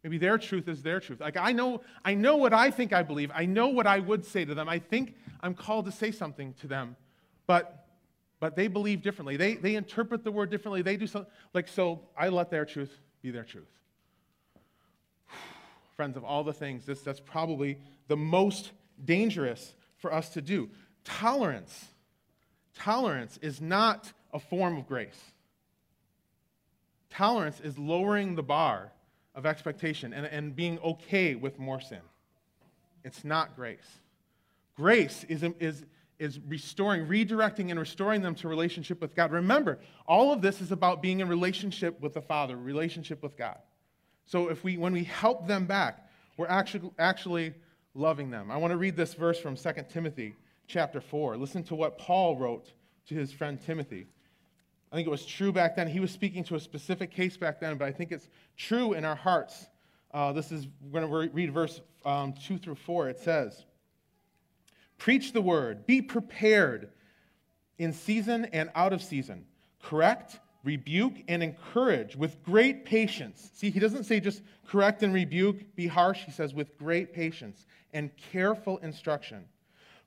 [0.03, 1.21] Maybe their truth is their truth.
[1.21, 3.31] Like I know, I know what I think I believe.
[3.35, 4.69] I know what I would say to them.
[4.69, 6.97] I think I'm called to say something to them,
[7.47, 7.87] but
[8.41, 9.37] but they believe differently.
[9.37, 10.81] They they interpret the word differently.
[10.81, 12.01] They do something like so.
[12.17, 13.69] I let their truth be their truth.
[15.97, 18.71] Friends, of all the things, this that's probably the most
[19.05, 20.71] dangerous for us to do.
[21.05, 21.87] Tolerance.
[22.75, 25.21] tolerance is not a form of grace.
[27.11, 28.93] Tolerance is lowering the bar
[29.35, 32.01] of expectation and, and being okay with more sin.
[33.05, 34.01] It's not grace.
[34.77, 35.85] Grace is, is,
[36.19, 39.33] is restoring, redirecting, and restoring them to relationship with God.
[39.33, 43.59] Remember, all of this is about being in relationship with the Father, relationship with God.
[44.27, 47.55] So if we, when we help them back, we're actually, actually
[47.95, 48.51] loving them.
[48.51, 50.35] I want to read this verse from 2 Timothy
[50.67, 51.37] chapter 4.
[51.37, 52.73] Listen to what Paul wrote
[53.09, 54.07] to his friend Timothy.
[54.93, 55.87] I think it was true back then.
[55.87, 59.05] He was speaking to a specific case back then, but I think it's true in
[59.05, 59.67] our hearts.
[60.13, 63.11] Uh, this is, we're going to read verse um, 2 through 4.
[63.11, 63.65] It says,
[64.99, 66.91] Preach the word, be prepared
[67.79, 69.47] in season and out of season.
[69.81, 73.51] Correct, rebuke, and encourage with great patience.
[73.55, 76.25] See, he doesn't say just correct and rebuke, be harsh.
[76.25, 79.45] He says with great patience and careful instruction.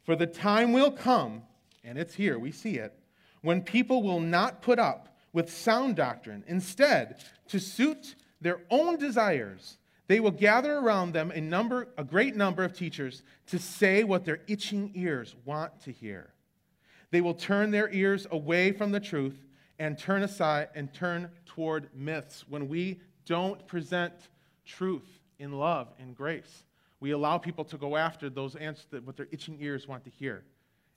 [0.04, 1.44] For the time will come,
[1.86, 2.94] and it's here, we see it
[3.44, 6.44] when people will not put up with sound doctrine.
[6.48, 9.78] Instead, to suit their own desires,
[10.08, 14.26] they will gather around them a number, a great number of teachers to say what
[14.26, 16.34] their itching ears want to hear.
[17.12, 19.46] They will turn their ears away from the truth
[19.78, 22.46] and turn aside and turn toward myths.
[22.48, 24.14] When we don't present
[24.66, 26.64] truth in love and grace,
[27.00, 30.10] we allow people to go after those answers that what their itching ears want to
[30.10, 30.44] hear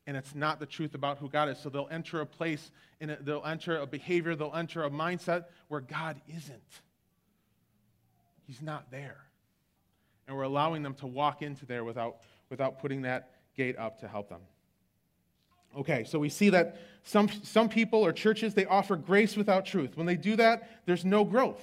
[0.07, 1.59] and it's not the truth about who God is.
[1.59, 5.81] So they'll enter a place, and they'll enter a behavior, they'll enter a mindset where
[5.81, 6.81] God isn't.
[8.47, 9.19] He's not there.
[10.29, 12.19] And we're allowing them to walk into there without,
[12.51, 14.41] without putting that gate up to help them.
[15.77, 19.97] Okay, so we see that some, some people or churches, they offer grace without truth.
[19.97, 21.63] When they do that, there's no growth.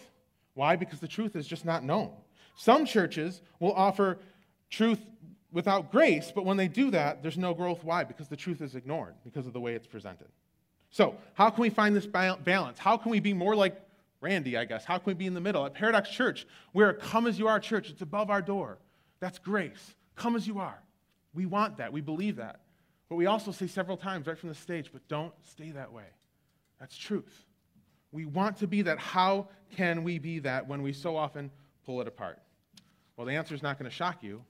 [0.53, 0.75] Why?
[0.75, 2.11] Because the truth is just not known.
[2.55, 4.19] Some churches will offer
[4.69, 4.99] truth
[5.53, 7.83] without grace, but when they do that, there's no growth.
[7.83, 8.03] Why?
[8.03, 10.27] Because the truth is ignored because of the way it's presented.
[10.89, 12.77] So, how can we find this balance?
[12.77, 13.79] How can we be more like
[14.19, 14.83] Randy, I guess?
[14.83, 15.65] How can we be in the middle?
[15.65, 17.89] At Paradox Church, we're a come as you are church.
[17.89, 18.79] It's above our door.
[19.19, 19.95] That's grace.
[20.15, 20.79] Come as you are.
[21.33, 21.93] We want that.
[21.93, 22.61] We believe that.
[23.09, 26.05] But we also say several times right from the stage, but don't stay that way.
[26.79, 27.45] That's truth.
[28.11, 28.99] We want to be that.
[28.99, 31.51] How can we be that when we so often
[31.85, 32.39] pull it apart?
[33.17, 34.43] Well, the answer is not going to shock you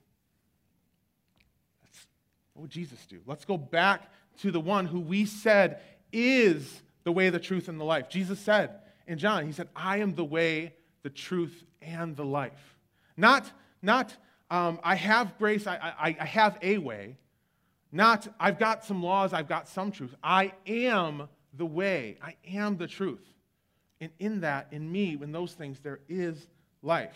[2.53, 3.19] what would Jesus do?
[3.25, 7.79] Let's go back to the one who we said is the way, the truth, and
[7.79, 8.09] the life.
[8.09, 12.77] Jesus said in John, He said, I am the way, the truth, and the life.
[13.17, 14.15] Not, not
[14.49, 17.17] um, I have grace, I, I, I have a way.
[17.91, 20.15] Not, I've got some laws, I've got some truth.
[20.23, 23.25] I am the way, I am the truth.
[24.01, 26.47] And in that, in me, in those things, there is
[26.81, 27.15] life.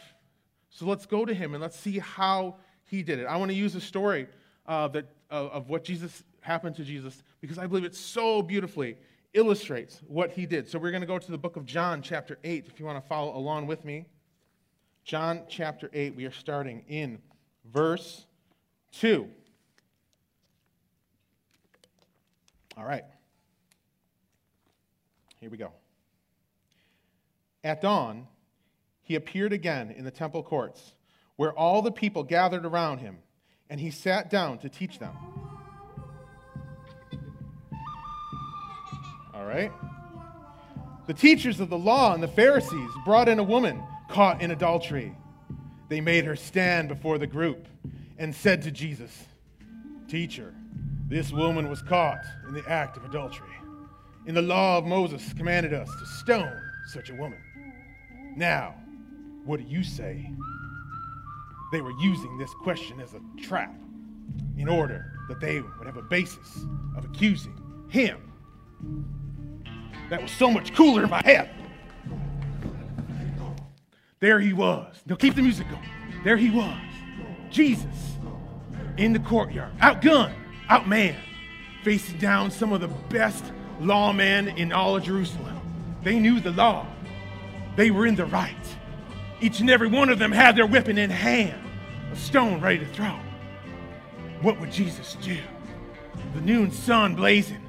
[0.69, 3.25] So let's go to him and let's see how he did it.
[3.25, 4.27] I want to use a story
[4.65, 8.97] uh, that of, of what Jesus happened to Jesus because I believe it so beautifully
[9.33, 10.67] illustrates what he did.
[10.67, 13.01] So we're going to go to the book of John, chapter 8, if you want
[13.01, 14.05] to follow along with me.
[15.03, 17.19] John chapter 8, we are starting in
[17.65, 18.25] verse
[18.93, 19.27] 2.
[22.77, 23.05] All right.
[25.39, 25.71] Here we go.
[27.63, 28.27] At dawn,
[29.03, 30.93] he appeared again in the temple courts,
[31.35, 33.17] where all the people gathered around him
[33.69, 35.15] and he sat down to teach them.
[39.33, 39.71] All right?
[41.07, 45.15] The teachers of the law and the Pharisees brought in a woman caught in adultery.
[45.89, 47.67] They made her stand before the group
[48.17, 49.25] and said to Jesus,
[50.07, 50.53] Teacher,
[51.07, 53.47] this woman was caught in the act of adultery.
[54.25, 57.39] In the law of Moses commanded us to stone such a woman.
[58.35, 58.75] Now,
[59.45, 60.29] what do you say?
[61.71, 63.73] They were using this question as a trap
[64.57, 67.57] in order that they would have a basis of accusing
[67.89, 68.31] him.
[70.09, 71.49] That was so much cooler in my head.
[74.19, 74.95] There he was.
[75.05, 75.83] Now keep the music going.
[76.23, 76.79] There he was.
[77.49, 78.17] Jesus
[78.97, 80.33] in the courtyard, outgunned,
[80.69, 81.19] outmanned,
[81.83, 83.43] facing down some of the best
[83.79, 85.61] lawmen in all of Jerusalem.
[86.03, 86.87] They knew the law.
[87.75, 88.55] They were in the right.
[89.39, 91.61] Each and every one of them had their weapon in hand,
[92.11, 93.19] a stone ready to throw.
[94.41, 95.37] What would Jesus do?
[96.33, 97.61] The noon sun blazing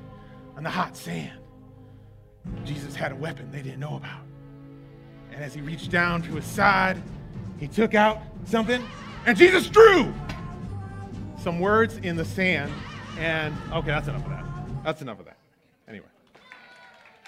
[0.57, 1.39] on the hot sand.
[2.65, 4.23] Jesus had a weapon they didn't know about.
[5.33, 7.03] And as he reached down to his side,
[7.59, 8.83] he took out something,
[9.27, 10.13] and Jesus drew
[11.43, 12.73] some words in the sand.
[13.19, 14.45] And okay, that's enough of that.
[14.85, 15.37] That's enough of that.
[15.89, 16.07] Anyway,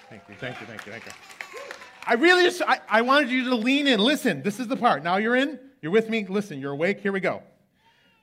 [0.09, 1.11] thank you, thank you, thank you, thank you.
[2.05, 3.99] I really just, I, I wanted you to lean in.
[3.99, 5.03] Listen, this is the part.
[5.03, 6.25] Now you're in, you're with me.
[6.25, 6.99] Listen, you're awake.
[6.99, 7.43] Here we go.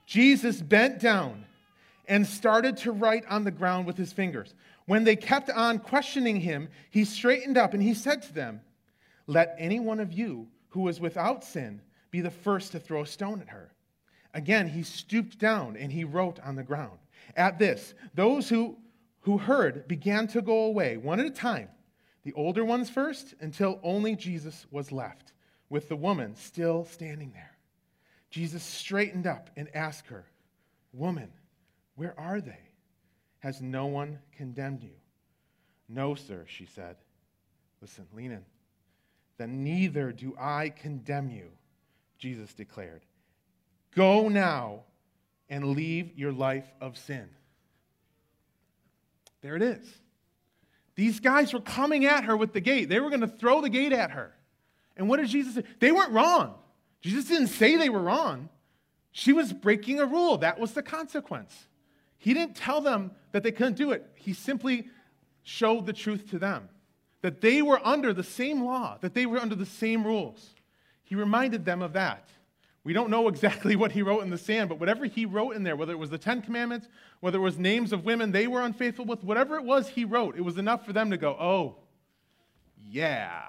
[0.06, 1.44] Jesus bent down
[2.06, 4.54] and started to write on the ground with his fingers.
[4.86, 8.62] When they kept on questioning him, he straightened up and he said to them,
[9.26, 13.06] Let any one of you who is without sin be the first to throw a
[13.06, 13.70] stone at her.
[14.34, 16.98] Again, he stooped down and he wrote on the ground.
[17.36, 18.78] At this, those who,
[19.20, 21.68] who heard began to go away, one at a time,
[22.28, 25.32] the older ones first, until only Jesus was left,
[25.70, 27.56] with the woman still standing there.
[28.28, 30.26] Jesus straightened up and asked her,
[30.92, 31.32] Woman,
[31.94, 32.60] where are they?
[33.38, 34.92] Has no one condemned you?
[35.88, 36.96] No, sir, she said.
[37.80, 38.44] Listen, lean in.
[39.38, 41.48] Then neither do I condemn you,
[42.18, 43.06] Jesus declared.
[43.94, 44.80] Go now
[45.48, 47.30] and leave your life of sin.
[49.40, 49.88] There it is.
[50.98, 52.88] These guys were coming at her with the gate.
[52.88, 54.34] They were going to throw the gate at her.
[54.96, 55.62] And what did Jesus say?
[55.78, 56.54] They weren't wrong.
[57.00, 58.48] Jesus didn't say they were wrong.
[59.12, 60.38] She was breaking a rule.
[60.38, 61.68] That was the consequence.
[62.16, 64.10] He didn't tell them that they couldn't do it.
[64.16, 64.88] He simply
[65.44, 66.68] showed the truth to them
[67.22, 70.50] that they were under the same law, that they were under the same rules.
[71.04, 72.28] He reminded them of that.
[72.88, 75.62] We don't know exactly what he wrote in the sand, but whatever he wrote in
[75.62, 76.88] there, whether it was the Ten Commandments,
[77.20, 80.38] whether it was names of women they were unfaithful with, whatever it was he wrote,
[80.38, 81.76] it was enough for them to go, oh,
[82.90, 83.42] yeah,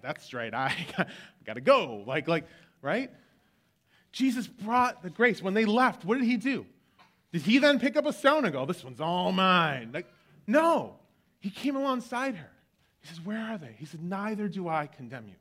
[0.00, 0.54] that's right.
[0.54, 0.72] I
[1.44, 2.04] got to go.
[2.06, 2.44] Like, like,
[2.82, 3.10] right?
[4.12, 5.42] Jesus brought the grace.
[5.42, 6.64] When they left, what did he do?
[7.32, 9.90] Did he then pick up a stone and go, This one's all mine?
[9.92, 10.06] Like,
[10.46, 11.00] no.
[11.40, 12.50] He came alongside her.
[13.00, 13.74] He says, Where are they?
[13.76, 15.34] He said, Neither do I condemn you.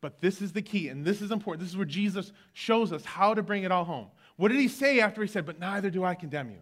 [0.00, 1.60] But this is the key, and this is important.
[1.60, 4.08] This is where Jesus shows us how to bring it all home.
[4.36, 6.60] What did he say after he said, But neither do I condemn you?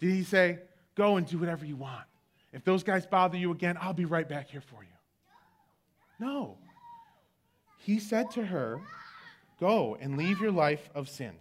[0.00, 0.58] Did he say,
[0.96, 2.04] Go and do whatever you want?
[2.52, 4.88] If those guys bother you again, I'll be right back here for you.
[6.18, 6.56] No.
[7.78, 8.80] He said to her,
[9.60, 11.34] Go and leave your life of sin.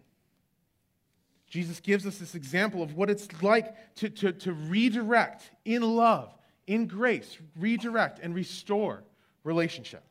[1.47, 6.35] Jesus gives us this example of what it's like to, to, to redirect in love,
[6.67, 9.03] in grace, redirect and restore
[9.43, 10.03] relationship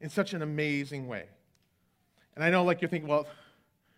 [0.00, 1.26] in such an amazing way.
[2.34, 3.26] And I know, like, you're thinking, well,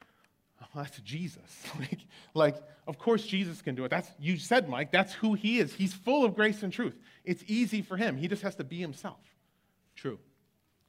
[0.60, 1.66] well that's Jesus.
[1.78, 2.00] like,
[2.34, 3.90] like, of course Jesus can do it.
[3.90, 5.72] That's, you said, Mike, that's who he is.
[5.72, 6.98] He's full of grace and truth.
[7.24, 8.16] It's easy for him.
[8.16, 9.20] He just has to be himself.
[9.94, 10.18] True.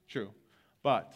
[0.08, 0.32] True.
[0.82, 1.13] But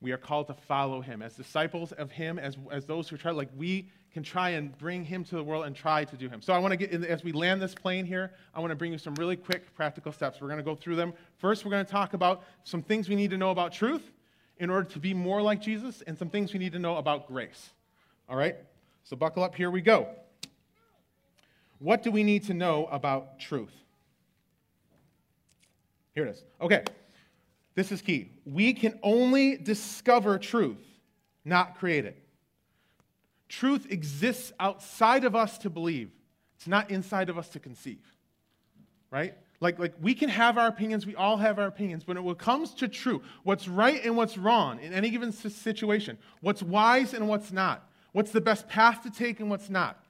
[0.00, 1.22] we are called to follow him.
[1.22, 5.04] As disciples of him, as, as those who try, like we can try and bring
[5.04, 6.40] him to the world and try to do him.
[6.40, 8.76] So I want to get, in, as we land this plane here, I want to
[8.76, 10.40] bring you some really quick practical steps.
[10.40, 11.12] We're going to go through them.
[11.38, 14.12] First, we're going to talk about some things we need to know about truth
[14.58, 17.26] in order to be more like Jesus, and some things we need to know about
[17.26, 17.70] grace.
[18.28, 18.54] All right?
[19.02, 20.08] So buckle up, here we go.
[21.80, 23.72] What do we need to know about truth?
[26.14, 26.44] Here it is.
[26.60, 26.84] Okay.
[27.74, 28.30] This is key.
[28.46, 30.78] We can only discover truth,
[31.44, 32.23] not create it.
[33.48, 36.10] Truth exists outside of us to believe,
[36.56, 38.02] it's not inside of us to conceive.
[39.10, 39.34] Right?
[39.60, 42.38] Like, like we can have our opinions, we all have our opinions, but when it
[42.38, 47.28] comes to truth, what's right and what's wrong in any given situation, what's wise and
[47.28, 50.04] what's not, what's the best path to take and what's not,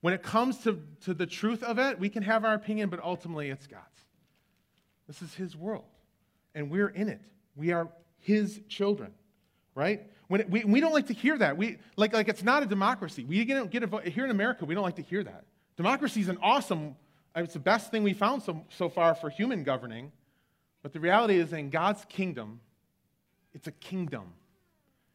[0.00, 3.00] when it comes to, to the truth of it, we can have our opinion, but
[3.02, 3.84] ultimately it's God's.
[5.06, 5.84] This is His world
[6.54, 7.22] and we're in it.
[7.54, 7.88] We are
[8.18, 9.12] his children,
[9.74, 10.10] right?
[10.28, 11.56] When it, we, we don't like to hear that.
[11.56, 13.24] We, like, like it's not a democracy.
[13.24, 14.04] We don't get a vote.
[14.04, 15.44] Here in America, we don't like to hear that.
[15.76, 16.96] Democracy is an awesome,
[17.34, 20.12] it's the best thing we found so, so far for human governing.
[20.82, 22.60] But the reality is, in God's kingdom,
[23.54, 24.34] it's a kingdom.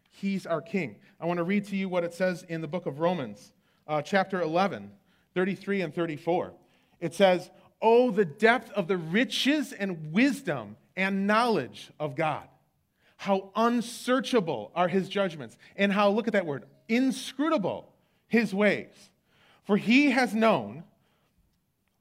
[0.10, 0.98] He's our king.
[1.20, 3.54] I want to read to you what it says in the book of Romans,
[3.88, 4.92] uh, chapter 11,
[5.34, 6.54] 33 and 34.
[7.00, 7.50] It says,
[7.82, 12.48] Oh, the depth of the riches and wisdom and knowledge of God.
[13.24, 17.90] How unsearchable are his judgments, and how, look at that word, inscrutable
[18.28, 18.92] his ways.
[19.64, 20.84] For he has known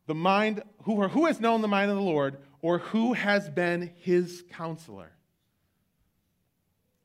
[0.09, 3.49] the mind, who, or who has known the mind of the Lord, or who has
[3.49, 5.13] been his counselor?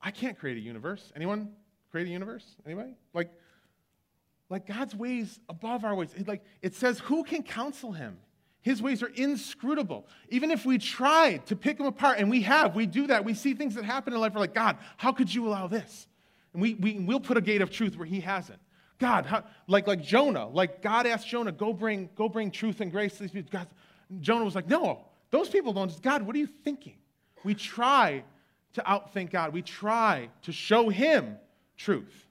[0.02, 1.12] I can't create a universe.
[1.14, 1.52] Anyone
[1.92, 2.44] create a universe?
[2.66, 2.96] Anybody?
[3.14, 3.30] Like,
[4.50, 6.12] like God's ways above our ways.
[6.26, 8.18] Like it says, who can counsel him?
[8.62, 10.06] His ways are inscrutable.
[10.30, 13.24] Even if we tried to pick them apart, and we have, we do that.
[13.24, 14.34] We see things that happen in life.
[14.34, 16.08] We're like, God, how could you allow this?
[16.52, 18.58] And we, we, we'll put a gate of truth where he hasn't.
[18.98, 22.90] God, how, like, like Jonah, like God asked Jonah, go bring, go bring truth and
[22.90, 23.50] grace to these people.
[23.52, 23.68] God,
[24.20, 26.02] Jonah was like, no, those people don't.
[26.02, 26.96] God, what are you thinking?
[27.44, 28.24] We try
[28.74, 29.52] to outthink God.
[29.52, 31.36] We try to show him
[31.76, 32.26] truth.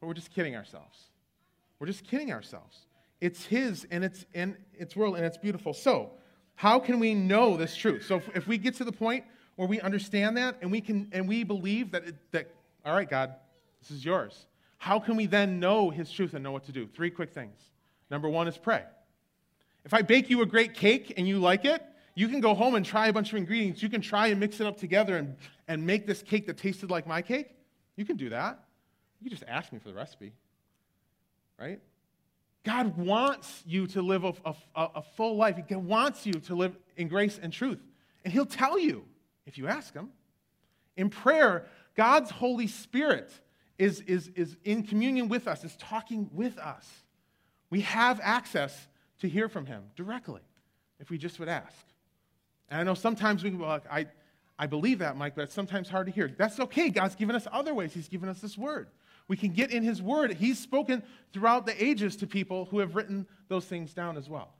[0.00, 0.98] But we're just kidding ourselves.
[1.78, 2.78] We're just kidding ourselves.
[3.20, 5.72] It's His and it's in its world and it's beautiful.
[5.74, 6.12] So,
[6.56, 8.04] how can we know this truth?
[8.06, 9.24] So, if, if we get to the point
[9.56, 12.50] where we understand that and we can and we believe that it, that
[12.84, 13.34] all right, God,
[13.80, 14.46] this is yours.
[14.78, 16.86] How can we then know His truth and know what to do?
[16.86, 17.58] Three quick things.
[18.10, 18.82] Number one is pray.
[19.84, 21.82] If I bake you a great cake and you like it,
[22.14, 23.82] you can go home and try a bunch of ingredients.
[23.82, 25.36] You can try and mix it up together and,
[25.68, 27.54] and make this cake that tasted like my cake.
[27.96, 28.64] You can do that.
[29.20, 30.32] You can just ask me for the recipe,
[31.58, 31.80] right?
[32.64, 35.56] God wants you to live a, a, a, full life.
[35.68, 37.78] He wants you to live in grace and truth.
[38.24, 39.04] And He'll tell you
[39.46, 40.08] if you ask Him.
[40.96, 43.30] In prayer, God's Holy Spirit
[43.78, 46.88] is, is, is in communion with us, is talking with us.
[47.68, 48.88] We have access
[49.20, 50.40] to hear from Him directly
[51.00, 51.84] if we just would ask.
[52.70, 54.06] And I know sometimes we can be like, I,
[54.58, 56.28] I believe that, Mike, but it's sometimes hard to hear.
[56.28, 56.88] That's okay.
[56.88, 57.92] God's given us other ways.
[57.92, 58.88] He's given us this word.
[59.28, 60.34] We can get in His word.
[60.34, 61.02] He's spoken
[61.32, 64.54] throughout the ages to people who have written those things down as well.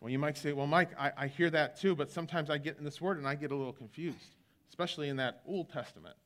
[0.00, 2.76] Well, you might say, well, Mike, I, I hear that too, but sometimes I get
[2.78, 4.34] in this word and I get a little confused,
[4.68, 6.16] especially in that Old Testament.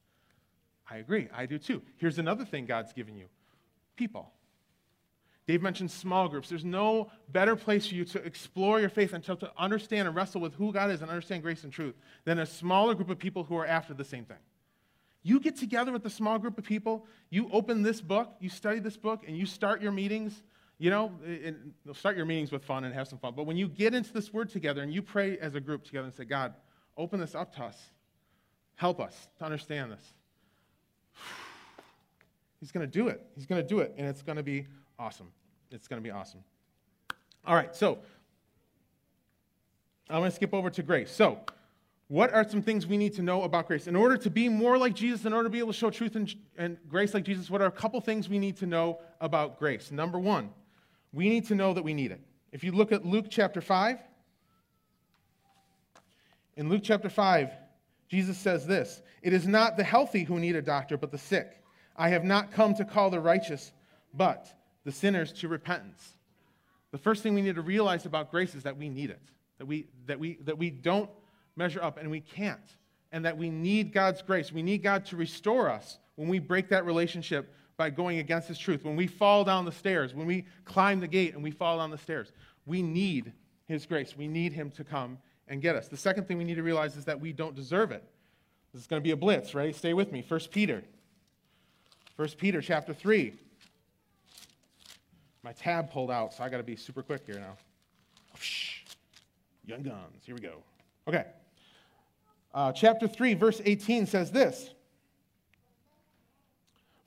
[0.91, 1.29] I agree.
[1.33, 1.83] I do too.
[1.97, 3.27] Here's another thing God's given you
[3.97, 4.33] people.
[5.47, 6.49] Dave mentioned small groups.
[6.49, 10.41] There's no better place for you to explore your faith until to understand and wrestle
[10.41, 13.45] with who God is and understand grace and truth than a smaller group of people
[13.45, 14.37] who are after the same thing.
[15.23, 18.79] You get together with a small group of people, you open this book, you study
[18.79, 20.43] this book, and you start your meetings.
[20.81, 21.13] You know,
[21.93, 23.35] start your meetings with fun and have some fun.
[23.35, 26.07] But when you get into this word together and you pray as a group together
[26.07, 26.55] and say, God,
[26.97, 27.77] open this up to us,
[28.77, 30.15] help us to understand this.
[32.61, 33.27] He's going to do it.
[33.35, 34.67] He's going to do it, and it's going to be
[35.01, 35.33] awesome.
[35.73, 36.45] It's going to be awesome.
[37.45, 37.99] All right, so
[40.09, 41.11] I'm going to skip over to grace.
[41.11, 41.41] So,
[42.09, 43.87] what are some things we need to know about grace?
[43.87, 46.17] In order to be more like Jesus, in order to be able to show truth
[46.17, 49.59] and, and grace like Jesus, what are a couple things we need to know about
[49.59, 49.91] grace?
[49.91, 50.51] Number one,
[51.13, 52.21] we need to know that we need it.
[52.51, 53.99] If you look at Luke chapter 5,
[56.57, 57.51] in Luke chapter 5,
[58.09, 61.63] Jesus says this It is not the healthy who need a doctor, but the sick.
[61.95, 63.71] I have not come to call the righteous,
[64.15, 64.51] but
[64.85, 66.17] the sinners to repentance.
[66.91, 69.21] The first thing we need to realize about grace is that we need it,
[69.59, 71.11] that we, that we, that we don't
[71.59, 72.77] measure up and we can't,
[73.13, 74.53] and that we need God's grace.
[74.53, 78.59] We need God to restore us when we break that relationship by going against His
[78.59, 81.79] truth, when we fall down the stairs, when we climb the gate and we fall
[81.79, 82.33] down the stairs.
[82.65, 83.33] We need
[83.67, 84.17] His grace.
[84.17, 85.89] We need Him to come and get us.
[85.89, 88.03] The second thing we need to realize is that we don't deserve it.
[88.73, 89.75] This is going to be a blitz, right?
[89.75, 90.25] Stay with me.
[90.27, 90.83] 1 Peter.
[92.17, 93.33] 1 Peter chapter 3
[95.49, 97.57] my tab pulled out, so I got to be super quick here now.
[99.65, 100.23] Young guns.
[100.25, 100.63] Here we go.
[101.07, 101.25] Okay.
[102.55, 104.71] Uh, chapter 3, verse 18 says this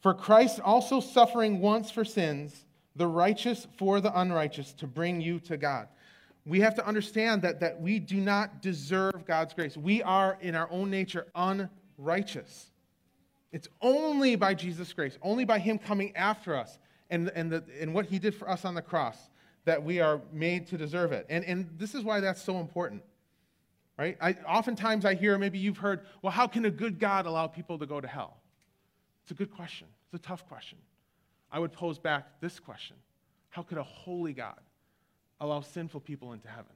[0.01, 2.65] For Christ also suffering once for sins,
[2.95, 5.87] the righteous for the unrighteous, to bring you to God.
[6.45, 9.77] We have to understand that, that we do not deserve God's grace.
[9.77, 12.71] We are, in our own nature, unrighteous.
[13.51, 16.79] It's only by Jesus' grace, only by Him coming after us,
[17.11, 19.29] and, and, the, and what he did for us on the cross
[19.65, 21.25] that we are made to deserve it.
[21.29, 23.03] And, and this is why that's so important.
[23.97, 24.17] Right?
[24.21, 27.77] I, oftentimes I hear, maybe you've heard, well, how can a good God allow people
[27.77, 28.37] to go to hell?
[29.23, 29.87] It's a good question.
[30.05, 30.77] It's a tough question.
[31.51, 32.95] I would pose back this question
[33.49, 34.59] How could a holy God
[35.39, 36.73] allow sinful people into heaven?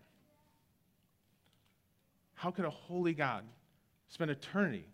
[2.36, 3.44] How could a holy God
[4.10, 4.86] spend eternity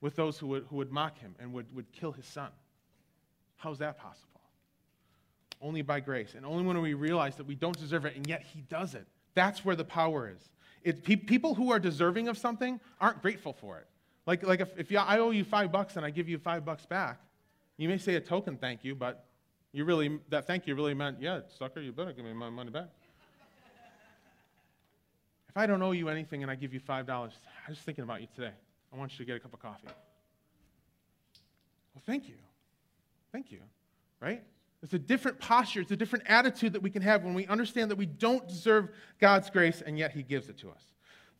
[0.00, 2.50] with those who would, who would mock him and would, would kill his son?
[3.56, 4.28] How is that possible?
[5.60, 6.34] only by grace.
[6.34, 9.06] And only when we realize that we don't deserve it, and yet He does it.
[9.34, 10.48] That's where the power is.
[10.84, 13.86] It, pe- people who are deserving of something aren't grateful for it.
[14.26, 16.64] Like, like if, if you, I owe you five bucks and I give you five
[16.64, 17.20] bucks back,
[17.76, 19.24] you may say a token thank you, but
[19.72, 22.70] you really, that thank you really meant, yeah, sucker, you better give me my money
[22.70, 22.88] back.
[25.48, 27.30] if I don't owe you anything and I give you $5, I'm
[27.68, 28.52] just thinking about you today.
[28.92, 29.88] I want you to get a cup of coffee.
[31.94, 32.36] Well, thank you.
[33.32, 33.60] Thank you.
[34.20, 34.42] Right?
[34.82, 37.90] It's a different posture, it's a different attitude that we can have when we understand
[37.90, 40.82] that we don't deserve God's grace and yet He gives it to us.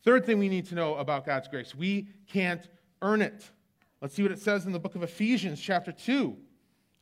[0.03, 2.67] Third thing we need to know about God's grace we can't
[3.01, 3.49] earn it.
[4.01, 6.35] Let's see what it says in the book of Ephesians, chapter 2.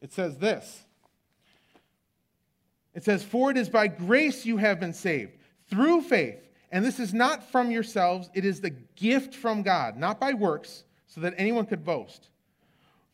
[0.01, 0.85] It says this
[2.93, 5.37] It says, For it is by grace you have been saved,
[5.69, 6.43] through faith.
[6.69, 10.83] And this is not from yourselves, it is the gift from God, not by works,
[11.05, 12.29] so that anyone could boast.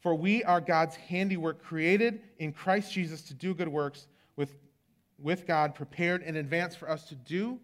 [0.04, 4.58] For we are God's handiwork, created in Christ Jesus to do good works with,
[5.18, 7.58] with God, prepared in advance for us to do.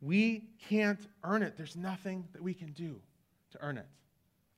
[0.00, 1.56] We can't earn it.
[1.56, 3.00] There's nothing that we can do
[3.52, 3.86] to earn it.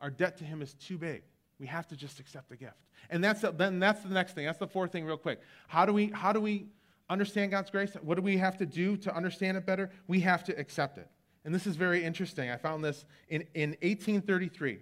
[0.01, 1.23] Our debt to Him is too big.
[1.61, 2.79] We have to just accept the gift.
[3.11, 4.47] And that's, then that's the next thing.
[4.47, 5.41] That's the fourth thing, real quick.
[5.69, 6.67] How do, we, how do we
[7.11, 7.95] understand God's grace?
[8.01, 9.91] What do we have to do to understand it better?
[10.09, 11.11] We have to accept it.
[11.45, 12.49] And this is very interesting.
[12.49, 14.79] I found this in, in 1833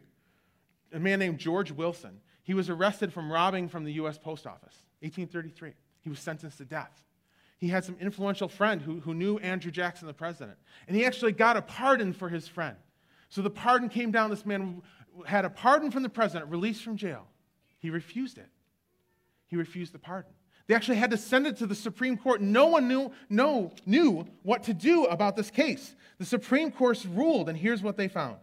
[0.94, 2.20] a man named George Wilson.
[2.44, 4.16] He was arrested from robbing from the U.S.
[4.16, 5.72] Post Office, 1833.
[6.00, 7.04] He was sentenced to death.
[7.58, 10.56] he had some influential friend who, who knew Andrew Jackson, the president.
[10.86, 12.76] And he actually got a pardon for his friend.
[13.28, 14.30] So the pardon came down.
[14.30, 14.82] This man
[15.26, 17.26] had a pardon from the president, released from jail.
[17.78, 18.48] He refused it.
[19.48, 20.32] He refused the pardon.
[20.66, 22.40] They actually had to send it to the Supreme Court.
[22.40, 25.94] No one knew, no, knew what to do about this case.
[26.18, 28.36] The Supreme Court ruled, and here's what they found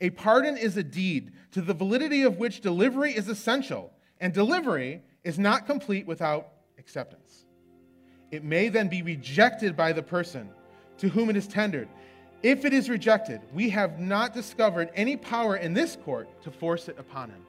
[0.00, 5.02] A pardon is a deed to the validity of which delivery is essential, and delivery
[5.24, 7.46] is not complete without acceptance.
[8.30, 10.50] It may then be rejected by the person
[10.98, 11.88] to whom it is tendered.
[12.42, 16.88] If it is rejected, we have not discovered any power in this court to force
[16.88, 17.42] it upon him.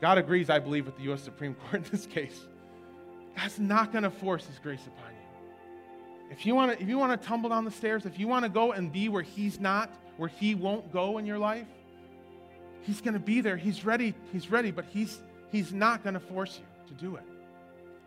[0.00, 1.22] God agrees, I believe, with the U.S.
[1.22, 2.46] Supreme Court in this case.
[3.36, 6.30] God's not going to force His grace upon you.
[6.30, 8.44] If you want to, if you want to tumble down the stairs, if you want
[8.44, 11.66] to go and be where He's not, where He won't go in your life,
[12.82, 13.56] He's going to be there.
[13.56, 14.14] He's ready.
[14.32, 17.22] He's ready, but He's He's not going to force you to do it.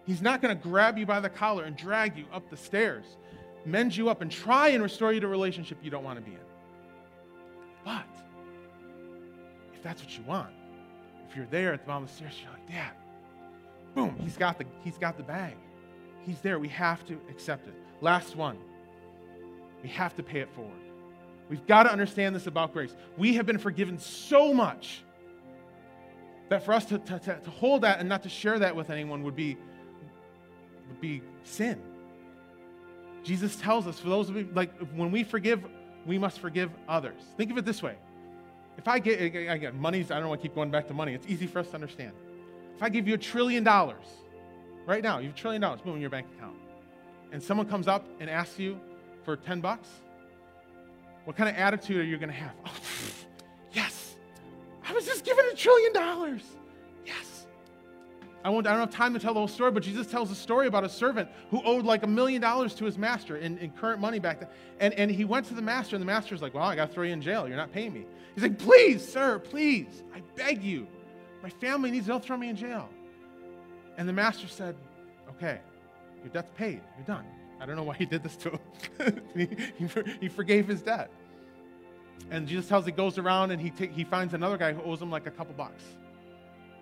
[0.05, 3.05] He's not going to grab you by the collar and drag you up the stairs,
[3.65, 6.23] mend you up, and try and restore you to a relationship you don't want to
[6.23, 6.39] be in.
[7.83, 8.05] But
[9.73, 10.49] if that's what you want,
[11.29, 12.91] if you're there at the bottom of the stairs, you're like, Dad,
[13.95, 15.55] boom, he's got the, he's got the bag.
[16.25, 16.59] He's there.
[16.59, 17.73] We have to accept it.
[18.01, 18.57] Last one.
[19.81, 20.73] We have to pay it forward.
[21.49, 22.95] We've got to understand this about grace.
[23.17, 25.03] We have been forgiven so much
[26.49, 29.23] that for us to, to, to, hold that and not to share that with anyone
[29.23, 29.57] would be,
[30.87, 31.81] would be sin.
[33.23, 35.65] Jesus tells us, for those of you, like, when we forgive,
[36.05, 37.21] we must forgive others.
[37.35, 37.95] Think of it this way.
[38.77, 41.13] If I get, again, money's, I don't want to keep going back to money.
[41.13, 42.13] It's easy for us to understand.
[42.75, 44.05] If I give you a trillion dollars,
[44.85, 46.55] right now, you have a trillion dollars, boom, in your bank account,
[47.31, 48.79] and someone comes up and asks you
[49.25, 49.89] for 10 bucks,
[51.27, 52.53] what kind of attitude are you going to have?
[52.65, 52.71] Oh,
[53.73, 54.15] yes,
[54.87, 56.41] I was just given a trillion dollars.
[57.05, 57.47] Yes.
[58.45, 60.35] I, won't, I don't have time to tell the whole story, but Jesus tells a
[60.35, 63.71] story about a servant who owed like a million dollars to his master in, in
[63.71, 64.47] current money back then.
[64.79, 66.93] And, and he went to the master, and the master's like, Well, I got to
[66.93, 67.45] throw you in jail.
[67.45, 68.05] You're not paying me.
[68.33, 70.87] He's like, Please, sir, please, I beg you.
[71.43, 72.87] My family needs, don't throw me in jail.
[73.97, 74.77] And the master said,
[75.31, 75.59] Okay,
[76.23, 76.79] your debt's paid.
[76.97, 77.25] You're done.
[77.59, 79.21] I don't know why he did this to him.
[79.35, 79.89] he, he,
[80.21, 81.09] he, forgave his debt.
[82.29, 85.01] And Jesus tells he goes around and he, ta- he finds another guy who owes
[85.01, 85.83] him like a couple bucks.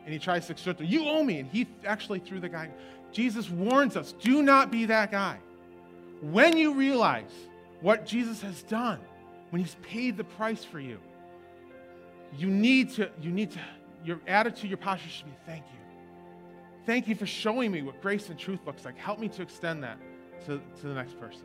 [0.03, 0.87] And he tries to extort him.
[0.87, 1.39] You owe me.
[1.39, 2.69] And he actually threw the guy.
[3.11, 5.37] Jesus warns us do not be that guy.
[6.21, 7.31] When you realize
[7.81, 8.99] what Jesus has done,
[9.49, 10.99] when he's paid the price for you,
[12.37, 13.59] you need to, you need to
[14.03, 15.79] your attitude, your posture should be thank you.
[16.85, 18.97] Thank you for showing me what grace and truth looks like.
[18.97, 19.97] Help me to extend that
[20.45, 21.43] to, to the next person.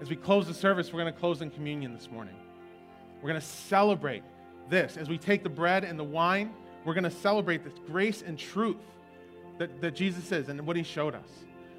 [0.00, 2.34] As we close the service, we're going to close in communion this morning.
[3.22, 4.22] We're going to celebrate
[4.68, 4.96] this.
[4.96, 6.52] As we take the bread and the wine,
[6.84, 8.76] we're going to celebrate this grace and truth
[9.58, 11.28] that, that Jesus is and what he showed us.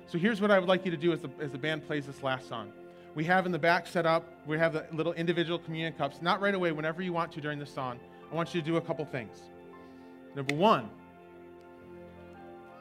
[0.07, 2.05] So here's what I would like you to do as the, as the band plays
[2.05, 2.71] this last song.
[3.15, 6.21] We have in the back set up, we have the little individual communion cups.
[6.21, 7.99] Not right away, whenever you want to during the song.
[8.31, 9.37] I want you to do a couple things.
[10.35, 10.89] Number one,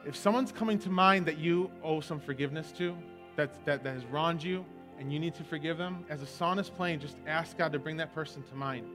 [0.05, 2.95] if someone's coming to mind that you owe some forgiveness to,
[3.35, 4.63] that, that, that has wronged you,
[4.99, 7.79] and you need to forgive them, as a song is playing, just ask God to
[7.79, 8.87] bring that person to mind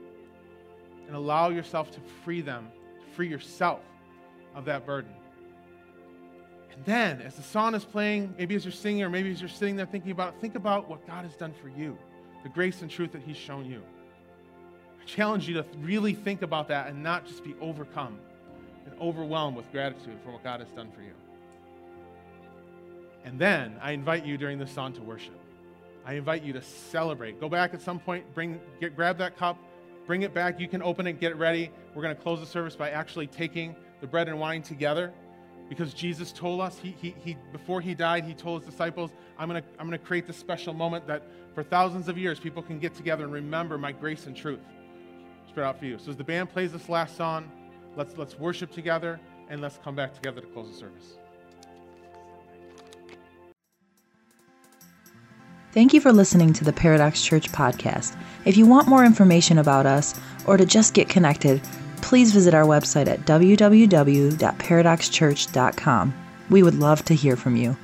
[1.07, 2.69] and allow yourself to free them,
[3.15, 3.81] free yourself
[4.55, 5.11] of that burden.
[6.73, 9.49] And then, as the song is playing, maybe as you're singing or maybe as you're
[9.49, 11.97] sitting there thinking about it, think about what God has done for you,
[12.43, 13.83] the grace and truth that He's shown you.
[14.99, 18.17] I challenge you to really think about that and not just be overcome
[19.01, 21.13] overwhelmed with gratitude for what God has done for you.
[23.23, 25.37] And then I invite you during this song to worship.
[26.05, 27.39] I invite you to celebrate.
[27.39, 29.57] Go back at some point, bring, get, grab that cup,
[30.07, 30.59] bring it back.
[30.59, 31.69] You can open it, get it ready.
[31.93, 35.13] We're going to close the service by actually taking the bread and wine together
[35.69, 39.47] because Jesus told us, he, he, he, before he died, he told his disciples, I'm
[39.47, 41.23] going to I'm going to create this special moment that
[41.55, 44.59] for thousands of years people can get together and remember my grace and truth
[45.47, 45.97] spread out for you.
[45.97, 47.49] So as the band plays this last song,
[47.95, 49.19] let's, let's worship together
[49.49, 51.17] and let's come back together to close the service.
[55.73, 58.17] Thank you for listening to the Paradox Church podcast.
[58.43, 61.61] If you want more information about us or to just get connected,
[62.01, 66.13] please visit our website at www.paradoxchurch.com.
[66.49, 67.77] We would love to hear from you.